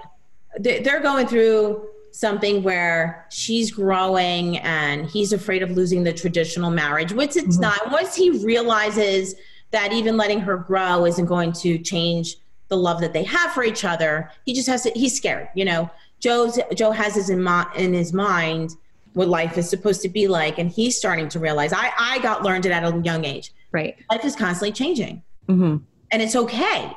They- 0.58 0.80
They're 0.80 1.00
going 1.00 1.26
through 1.26 1.88
something 2.12 2.62
where 2.62 3.26
she's 3.30 3.70
growing 3.70 4.56
and 4.58 5.04
he's 5.06 5.34
afraid 5.34 5.62
of 5.62 5.70
losing 5.72 6.02
the 6.02 6.12
traditional 6.14 6.70
marriage, 6.70 7.12
which 7.12 7.36
it's 7.36 7.58
not. 7.58 7.90
Once 7.92 8.14
he 8.14 8.30
realizes 8.42 9.34
that 9.70 9.92
even 9.92 10.16
letting 10.16 10.40
her 10.40 10.56
grow 10.56 11.04
isn't 11.06 11.26
going 11.26 11.52
to 11.52 11.78
change 11.78 12.36
the 12.68 12.76
love 12.76 13.00
that 13.00 13.12
they 13.12 13.22
have 13.24 13.52
for 13.52 13.62
each 13.64 13.84
other, 13.84 14.30
he 14.44 14.52
just 14.54 14.66
has 14.68 14.82
to. 14.82 14.90
He's 14.90 15.16
scared, 15.16 15.48
you 15.54 15.64
know. 15.64 15.88
Joe's 16.18 16.58
Joe 16.74 16.90
has 16.92 17.14
his 17.14 17.30
in, 17.30 17.46
in 17.76 17.92
his 17.94 18.12
mind 18.12 18.76
what 19.12 19.28
life 19.28 19.56
is 19.56 19.68
supposed 19.68 20.02
to 20.02 20.08
be 20.08 20.28
like, 20.28 20.58
and 20.58 20.70
he's 20.70 20.96
starting 20.96 21.28
to 21.30 21.38
realize. 21.38 21.72
I 21.72 21.90
I 21.98 22.18
got 22.20 22.42
learned 22.42 22.66
it 22.66 22.72
at 22.72 22.84
a 22.84 22.98
young 23.00 23.24
age 23.24 23.52
Right. 23.72 23.96
life 24.10 24.24
is 24.24 24.34
constantly 24.36 24.72
changing 24.72 25.22
Mhm. 25.48 25.82
and 26.10 26.22
it's 26.22 26.34
okay 26.36 26.90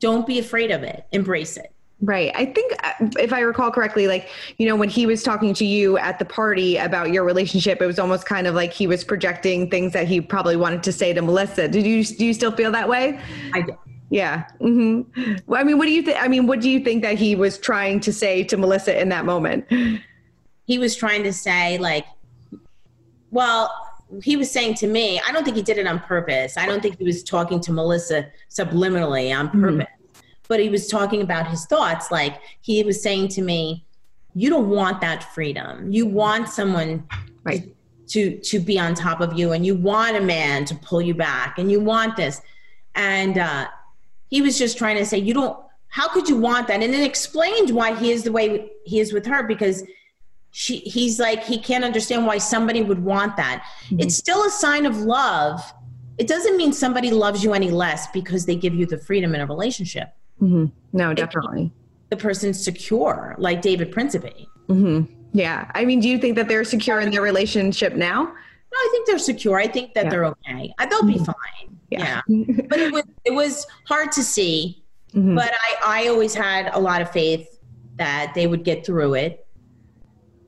don't 0.00 0.26
be 0.26 0.38
afraid 0.38 0.70
of 0.70 0.82
it 0.82 1.04
embrace 1.12 1.56
it 1.56 1.72
Right. 2.02 2.32
I 2.34 2.46
think, 2.46 2.72
uh, 2.82 2.92
if 3.18 3.32
I 3.32 3.40
recall 3.40 3.70
correctly, 3.70 4.08
like, 4.08 4.28
you 4.58 4.66
know, 4.66 4.74
when 4.74 4.88
he 4.88 5.06
was 5.06 5.22
talking 5.22 5.54
to 5.54 5.64
you 5.64 5.96
at 5.98 6.18
the 6.18 6.24
party 6.24 6.76
about 6.76 7.12
your 7.12 7.24
relationship, 7.24 7.80
it 7.80 7.86
was 7.86 7.98
almost 7.98 8.26
kind 8.26 8.46
of 8.48 8.54
like 8.56 8.72
he 8.72 8.88
was 8.88 9.04
projecting 9.04 9.70
things 9.70 9.92
that 9.92 10.08
he 10.08 10.20
probably 10.20 10.56
wanted 10.56 10.82
to 10.82 10.92
say 10.92 11.12
to 11.12 11.22
Melissa. 11.22 11.68
Did 11.68 11.86
you, 11.86 12.04
do 12.04 12.26
you 12.26 12.34
still 12.34 12.52
feel 12.52 12.72
that 12.72 12.88
way? 12.88 13.20
i 13.54 13.62
do 13.62 13.72
Yeah. 14.10 14.44
hmm 14.60 15.02
Well, 15.46 15.60
I 15.60 15.64
mean, 15.64 15.78
what 15.78 15.86
do 15.86 15.92
you 15.92 16.02
think? 16.02 16.20
I 16.20 16.26
mean, 16.26 16.48
what 16.48 16.60
do 16.60 16.68
you 16.68 16.80
think 16.80 17.02
that 17.02 17.18
he 17.18 17.36
was 17.36 17.56
trying 17.56 18.00
to 18.00 18.12
say 18.12 18.42
to 18.44 18.56
Melissa 18.56 19.00
in 19.00 19.08
that 19.10 19.24
moment? 19.24 19.64
he 20.64 20.78
was 20.78 20.94
trying 20.96 21.22
to 21.22 21.32
say 21.32 21.78
like 21.78 22.06
well 23.30 23.70
he 24.22 24.36
was 24.36 24.50
saying 24.50 24.74
to 24.74 24.86
me 24.86 25.20
i 25.26 25.32
don't 25.32 25.44
think 25.44 25.56
he 25.56 25.62
did 25.62 25.78
it 25.78 25.86
on 25.86 25.98
purpose 26.00 26.56
i 26.56 26.66
don't 26.66 26.80
think 26.80 26.98
he 26.98 27.04
was 27.04 27.22
talking 27.22 27.60
to 27.60 27.72
melissa 27.72 28.26
subliminally 28.50 29.36
on 29.36 29.48
purpose 29.50 29.86
but 30.52 30.60
he 30.60 30.68
was 30.68 30.86
talking 30.86 31.22
about 31.22 31.46
his 31.48 31.64
thoughts 31.64 32.10
like 32.10 32.34
he 32.60 32.82
was 32.82 33.02
saying 33.02 33.26
to 33.26 33.40
me 33.40 33.86
you 34.34 34.50
don't 34.50 34.68
want 34.68 35.00
that 35.00 35.24
freedom. 35.34 35.90
You 35.90 36.04
want 36.04 36.46
someone 36.50 37.08
Right. 37.42 37.74
to 38.08 38.38
to 38.50 38.60
be 38.60 38.78
on 38.78 38.92
top 38.94 39.22
of 39.22 39.30
you 39.38 39.52
and 39.52 39.64
you 39.64 39.74
want 39.74 40.14
a 40.18 40.20
man 40.20 40.66
to 40.66 40.74
pull 40.74 41.00
you 41.00 41.14
back 41.14 41.58
and 41.58 41.70
you 41.72 41.80
want 41.80 42.16
this. 42.16 42.42
And 42.94 43.38
uh 43.38 43.68
he 44.28 44.42
was 44.42 44.58
just 44.58 44.76
trying 44.76 44.98
to 44.98 45.06
say 45.06 45.16
you 45.16 45.32
don't 45.32 45.56
how 45.88 46.06
could 46.14 46.28
you 46.28 46.36
want 46.36 46.68
that? 46.68 46.82
And 46.82 46.92
then 46.92 47.02
explained 47.02 47.70
why 47.70 47.88
he 47.94 48.10
is 48.12 48.24
the 48.24 48.32
way 48.38 48.70
he 48.84 49.00
is 49.00 49.14
with 49.14 49.24
her 49.32 49.42
because 49.54 49.84
she 50.50 50.74
he's 50.96 51.18
like 51.18 51.40
he 51.52 51.56
can't 51.68 51.84
understand 51.90 52.26
why 52.26 52.36
somebody 52.36 52.82
would 52.82 53.02
want 53.02 53.38
that. 53.38 53.64
It's 54.02 54.16
still 54.24 54.44
a 54.44 54.50
sign 54.50 54.84
of 54.84 54.98
love. 54.98 55.56
It 56.18 56.26
doesn't 56.28 56.56
mean 56.58 56.72
somebody 56.74 57.10
loves 57.10 57.42
you 57.44 57.54
any 57.54 57.70
less 57.70 58.06
because 58.18 58.44
they 58.44 58.56
give 58.64 58.74
you 58.74 58.84
the 58.84 58.98
freedom 58.98 59.34
in 59.34 59.40
a 59.40 59.46
relationship 59.46 60.08
Mm-hmm. 60.40 60.66
No, 60.92 61.14
definitely. 61.14 61.72
the 62.10 62.16
person's 62.16 62.62
secure 62.62 63.34
like 63.38 63.62
david 63.62 63.90
principe 63.92 64.46
mm-hmm. 64.68 65.12
Yeah. 65.34 65.70
I 65.74 65.86
mean, 65.86 66.00
do 66.00 66.08
you 66.10 66.18
think 66.18 66.36
that 66.36 66.46
they're 66.46 66.62
secure 66.64 67.00
in 67.00 67.10
their 67.10 67.22
relationship 67.22 67.94
now? 67.94 68.24
No, 68.24 68.30
I 68.78 68.88
think 68.92 69.06
they're 69.06 69.18
secure. 69.18 69.58
I 69.58 69.66
think 69.66 69.94
that 69.94 70.04
Yeah. 70.04 70.10
they're 70.10 70.24
okay. 70.26 70.74
Uh, 70.78 70.86
They'll 70.86 71.04
be 71.04 71.14
mm-hmm. 71.14 71.24
fine. 71.24 71.78
Yeah. 71.90 72.20
Yeah. 72.28 72.54
but 72.68 72.78
it 72.78 72.92
was 72.92 73.04
it 73.24 73.32
was 73.32 73.66
hard 73.86 74.12
to 74.12 74.22
see. 74.22 74.84
But 75.14 75.52
I 75.52 76.04
I 76.04 76.08
always 76.08 76.34
had 76.34 76.70
a 76.74 76.78
lot 76.80 77.00
of 77.02 77.10
faith 77.10 77.60
that 77.96 78.32
they 78.34 78.46
would 78.46 78.62
get 78.64 78.84
through 78.84 79.14
it. 79.14 79.41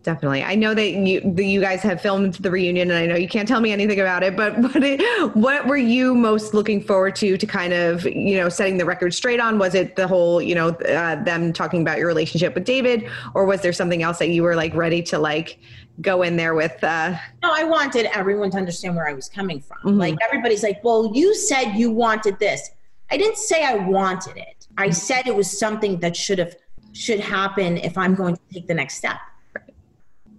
Definitely. 0.05 0.43
I 0.45 0.55
know 0.55 0.75
that 0.75 0.91
you 0.93 1.21
that 1.21 1.45
you 1.45 1.61
guys 1.61 1.83
have 1.83 2.01
filmed 2.01 2.35
the 2.35 2.51
reunion, 2.51 2.91
and 2.91 2.99
I 2.99 3.07
know 3.07 3.17
you 3.17 3.29
can't 3.29 3.49
tell 3.49 3.61
me 3.61 3.73
anything 3.73 3.99
about 3.99 4.23
it. 4.23 4.37
But 4.37 4.57
what 4.59 4.77
it, 4.77 5.35
what 5.35 5.67
were 5.67 5.77
you 5.77 6.15
most 6.15 6.55
looking 6.55 6.81
forward 6.81 7.17
to 7.17 7.37
to 7.37 7.47
kind 7.47 7.73
of 7.73 8.05
you 8.05 8.37
know 8.37 8.49
setting 8.49 8.79
the 8.79 8.85
record 8.85 9.13
straight 9.13 9.41
on? 9.41 9.59
Was 9.59 9.75
it 9.75 9.97
the 9.97 10.07
whole 10.07 10.41
you 10.41 10.55
know 10.55 10.69
uh, 10.69 11.23
them 11.25 11.53
talking 11.53 11.83
about 11.83 11.99
your 11.99 12.07
relationship 12.07 12.55
with 12.55 12.65
David, 12.65 13.11
or 13.35 13.45
was 13.47 13.63
there 13.63 13.73
something 13.73 14.03
else 14.03 14.19
that 14.19 14.29
you 14.29 14.45
were 14.45 14.55
like 14.55 14.75
ready 14.75 15.03
to 15.03 15.19
like 15.19 15.59
go 16.01 16.23
in 16.23 16.37
there 16.37 16.55
with? 16.55 16.83
Uh... 16.85 17.17
No, 17.43 17.51
I 17.53 17.65
wanted 17.65 18.07
everyone 18.17 18.51
to 18.53 18.59
understand 18.59 18.95
where 18.95 19.09
I 19.09 19.15
was 19.15 19.29
coming 19.29 19.61
from. 19.61 19.79
Mm-hmm. 19.79 19.99
Like 19.99 20.17
everybody's 20.23 20.63
like, 20.63 20.85
"Well, 20.85 21.11
you 21.15 21.35
said 21.35 21.73
you 21.73 21.91
wanted 21.91 22.39
this." 22.39 22.71
I 23.11 23.17
didn't 23.17 23.37
say 23.37 23.65
I 23.65 23.75
wanted 23.75 24.37
it. 24.37 24.67
I 24.77 24.91
said 24.91 25.27
it 25.27 25.35
was 25.35 25.59
something 25.59 26.01
that 26.01 26.17
should 26.17 26.39
have 26.39 26.55
should 26.93 27.21
happen 27.21 27.79
if 27.79 27.99
I'm 27.99 28.15
going 28.15 28.37
to 28.37 28.43
take 28.53 28.69
the 28.69 28.75
next 28.75 28.95
step 28.95 29.17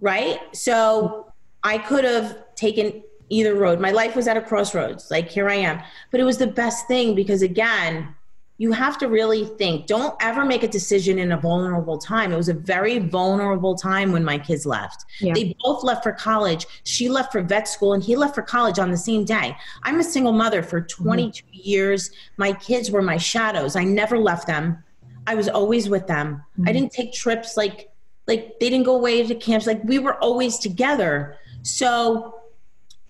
right? 0.00 0.38
So 0.54 1.32
I 1.62 1.78
could 1.78 2.04
have 2.04 2.54
taken 2.54 3.02
either 3.28 3.54
road. 3.54 3.80
My 3.80 3.90
life 3.90 4.14
was 4.14 4.28
at 4.28 4.36
a 4.36 4.40
crossroads. 4.40 5.10
Like 5.10 5.28
here 5.28 5.48
I 5.48 5.54
am. 5.54 5.82
But 6.10 6.20
it 6.20 6.24
was 6.24 6.38
the 6.38 6.46
best 6.46 6.86
thing 6.86 7.14
because 7.14 7.42
again, 7.42 8.14
you 8.58 8.72
have 8.72 8.96
to 8.98 9.08
really 9.08 9.44
think. 9.44 9.86
Don't 9.86 10.14
ever 10.20 10.44
make 10.44 10.62
a 10.62 10.68
decision 10.68 11.18
in 11.18 11.32
a 11.32 11.36
vulnerable 11.36 11.98
time. 11.98 12.32
It 12.32 12.36
was 12.36 12.48
a 12.48 12.54
very 12.54 12.98
vulnerable 12.98 13.74
time 13.74 14.12
when 14.12 14.24
my 14.24 14.38
kids 14.38 14.64
left. 14.64 15.04
Yeah. 15.20 15.34
They 15.34 15.54
both 15.62 15.84
left 15.84 16.02
for 16.02 16.12
college. 16.12 16.66
She 16.84 17.08
left 17.10 17.32
for 17.32 17.42
vet 17.42 17.68
school 17.68 17.92
and 17.92 18.02
he 18.02 18.16
left 18.16 18.34
for 18.34 18.42
college 18.42 18.78
on 18.78 18.90
the 18.90 18.96
same 18.96 19.24
day. 19.24 19.54
I'm 19.82 20.00
a 20.00 20.04
single 20.04 20.32
mother 20.32 20.62
for 20.62 20.80
22 20.80 21.44
mm-hmm. 21.44 21.68
years. 21.68 22.10
My 22.38 22.52
kids 22.52 22.90
were 22.90 23.02
my 23.02 23.18
shadows. 23.18 23.76
I 23.76 23.84
never 23.84 24.18
left 24.18 24.46
them. 24.46 24.82
I 25.26 25.34
was 25.34 25.48
always 25.48 25.88
with 25.90 26.06
them. 26.06 26.42
Mm-hmm. 26.52 26.68
I 26.68 26.72
didn't 26.72 26.92
take 26.92 27.12
trips 27.12 27.56
like 27.58 27.90
like 28.26 28.58
they 28.60 28.70
didn't 28.70 28.84
go 28.84 28.96
away 28.96 29.26
to 29.26 29.34
camps. 29.34 29.66
Like 29.66 29.82
we 29.84 29.98
were 29.98 30.14
always 30.22 30.58
together. 30.58 31.36
So 31.62 32.34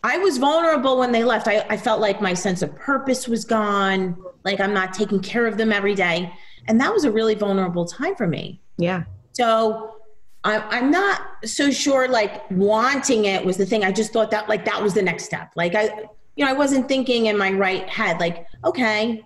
i 0.03 0.19
was 0.19 0.39
vulnerable 0.39 0.99
when 0.99 1.11
they 1.11 1.25
left. 1.25 1.49
I, 1.49 1.67
I 1.69 1.77
felt 1.77 2.01
like 2.01 2.21
my 2.21 2.35
sense 2.35 2.63
of 2.63 2.75
purpose 2.77 3.27
was 3.27 3.45
gone. 3.45 4.17
Like 4.45 4.61
i'm 4.61 4.75
not 4.75 4.95
taking 4.95 5.21
care 5.21 5.47
of 5.47 5.57
them 5.57 5.73
every 5.73 5.95
day. 5.95 6.33
And 6.69 6.81
that 6.81 6.93
was 6.93 7.05
a 7.05 7.11
really 7.11 7.35
vulnerable 7.35 7.85
time 7.85 8.15
for 8.17 8.27
me. 8.27 8.61
Yeah. 8.77 9.05
So 9.33 9.97
I, 10.45 10.59
i'm 10.77 10.91
not 10.91 11.23
so 11.45 11.71
sure 11.71 12.09
like 12.09 12.49
wanting 12.51 13.25
it 13.25 13.45
was 13.45 13.57
the 13.57 13.67
thing. 13.67 13.85
I 13.85 13.93
just 13.93 14.13
thought 14.13 14.31
that 14.31 14.49
like 14.49 14.65
that 14.65 14.83
was 14.83 14.95
the 14.95 15.03
next 15.03 15.25
step. 15.25 15.53
Like 15.57 15.75
i 15.75 15.91
you 16.37 16.45
know 16.45 16.51
i 16.51 16.55
wasn't 16.55 16.87
thinking 16.87 17.27
in 17.27 17.37
my 17.37 17.51
right 17.51 17.89
head 17.89 18.21
like 18.21 18.47
okay 18.65 19.25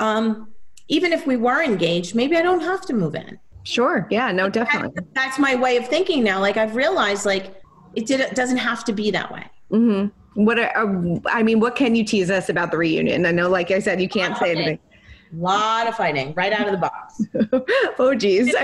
um 0.00 0.48
even 0.88 1.12
if 1.12 1.26
we 1.26 1.36
were 1.36 1.62
engaged 1.62 2.14
maybe 2.14 2.36
i 2.36 2.42
don't 2.42 2.62
have 2.62 2.80
to 2.86 2.94
move 2.94 3.14
in 3.14 3.38
Sure. 3.64 4.06
Yeah. 4.10 4.30
No, 4.30 4.48
definitely. 4.48 4.92
That's, 4.94 5.08
that's 5.14 5.38
my 5.38 5.54
way 5.54 5.76
of 5.76 5.88
thinking 5.88 6.22
now. 6.22 6.40
Like 6.40 6.56
I've 6.56 6.76
realized, 6.76 7.26
like 7.26 7.60
it 7.94 8.06
did. 8.06 8.20
It 8.20 8.34
doesn't 8.34 8.58
have 8.58 8.84
to 8.84 8.92
be 8.92 9.10
that 9.10 9.32
way. 9.32 9.44
Mm-hmm. 9.70 10.44
What? 10.44 10.58
Are, 10.58 10.76
uh, 10.76 11.18
I 11.26 11.42
mean, 11.42 11.60
what 11.60 11.76
can 11.76 11.94
you 11.94 12.04
tease 12.04 12.30
us 12.30 12.48
about 12.48 12.70
the 12.70 12.78
reunion? 12.78 13.26
I 13.26 13.30
know, 13.30 13.48
like 13.48 13.70
I 13.70 13.78
said, 13.78 14.00
you 14.00 14.08
can't 14.08 14.36
say 14.36 14.52
anything. 14.52 14.78
A 15.32 15.36
lot 15.36 15.86
of 15.88 15.96
fighting 15.96 16.32
right 16.34 16.52
out 16.52 16.66
of 16.66 16.72
the 16.72 16.78
box. 16.78 17.22
oh, 17.98 18.14
geez. 18.14 18.54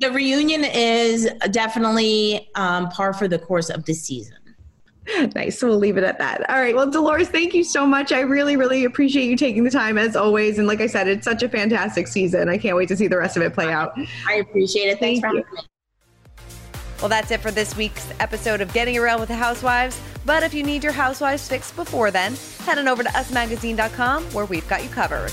The, 0.00 0.10
reunion 0.10 0.64
is 0.64 1.28
definitely 1.50 2.48
um, 2.54 2.88
par 2.88 3.12
for 3.12 3.28
the 3.28 3.38
course 3.38 3.70
of 3.70 3.84
the 3.84 3.94
season. 3.94 4.36
nice. 5.34 5.58
So 5.58 5.68
we'll 5.68 5.78
leave 5.78 5.96
it 5.96 6.04
at 6.04 6.18
that. 6.18 6.48
All 6.50 6.60
right. 6.60 6.74
Well, 6.74 6.90
Dolores, 6.90 7.28
thank 7.28 7.54
you 7.54 7.64
so 7.64 7.86
much. 7.86 8.12
I 8.12 8.20
really, 8.20 8.56
really 8.56 8.84
appreciate 8.84 9.26
you 9.26 9.36
taking 9.36 9.64
the 9.64 9.70
time 9.70 9.98
as 9.98 10.16
always. 10.16 10.58
And 10.58 10.66
like 10.66 10.80
I 10.80 10.86
said, 10.86 11.08
it's 11.08 11.24
such 11.24 11.42
a 11.42 11.48
fantastic 11.48 12.08
season. 12.08 12.48
I 12.48 12.58
can't 12.58 12.76
wait 12.76 12.88
to 12.88 12.96
see 12.96 13.06
the 13.06 13.18
rest 13.18 13.36
of 13.36 13.42
it 13.42 13.52
play 13.52 13.72
out. 13.72 13.98
I 14.28 14.34
appreciate 14.34 14.88
it. 14.88 14.98
Thanks 14.98 15.20
thank 15.20 15.20
for 15.20 15.26
having 15.28 15.44
me. 15.54 15.62
Well, 17.00 17.08
that's 17.10 17.30
it 17.30 17.40
for 17.40 17.50
this 17.50 17.76
week's 17.76 18.10
episode 18.20 18.60
of 18.62 18.72
Getting 18.72 18.96
Around 18.96 19.20
with 19.20 19.28
the 19.28 19.34
Housewives. 19.34 20.00
But 20.24 20.42
if 20.42 20.54
you 20.54 20.62
need 20.62 20.82
your 20.82 20.92
Housewives 20.92 21.46
fixed 21.46 21.76
before 21.76 22.10
then, 22.10 22.34
head 22.60 22.78
on 22.78 22.88
over 22.88 23.02
to 23.02 23.08
usmagazine.com 23.10 24.24
where 24.32 24.46
we've 24.46 24.66
got 24.68 24.82
you 24.82 24.88
covered. 24.88 25.32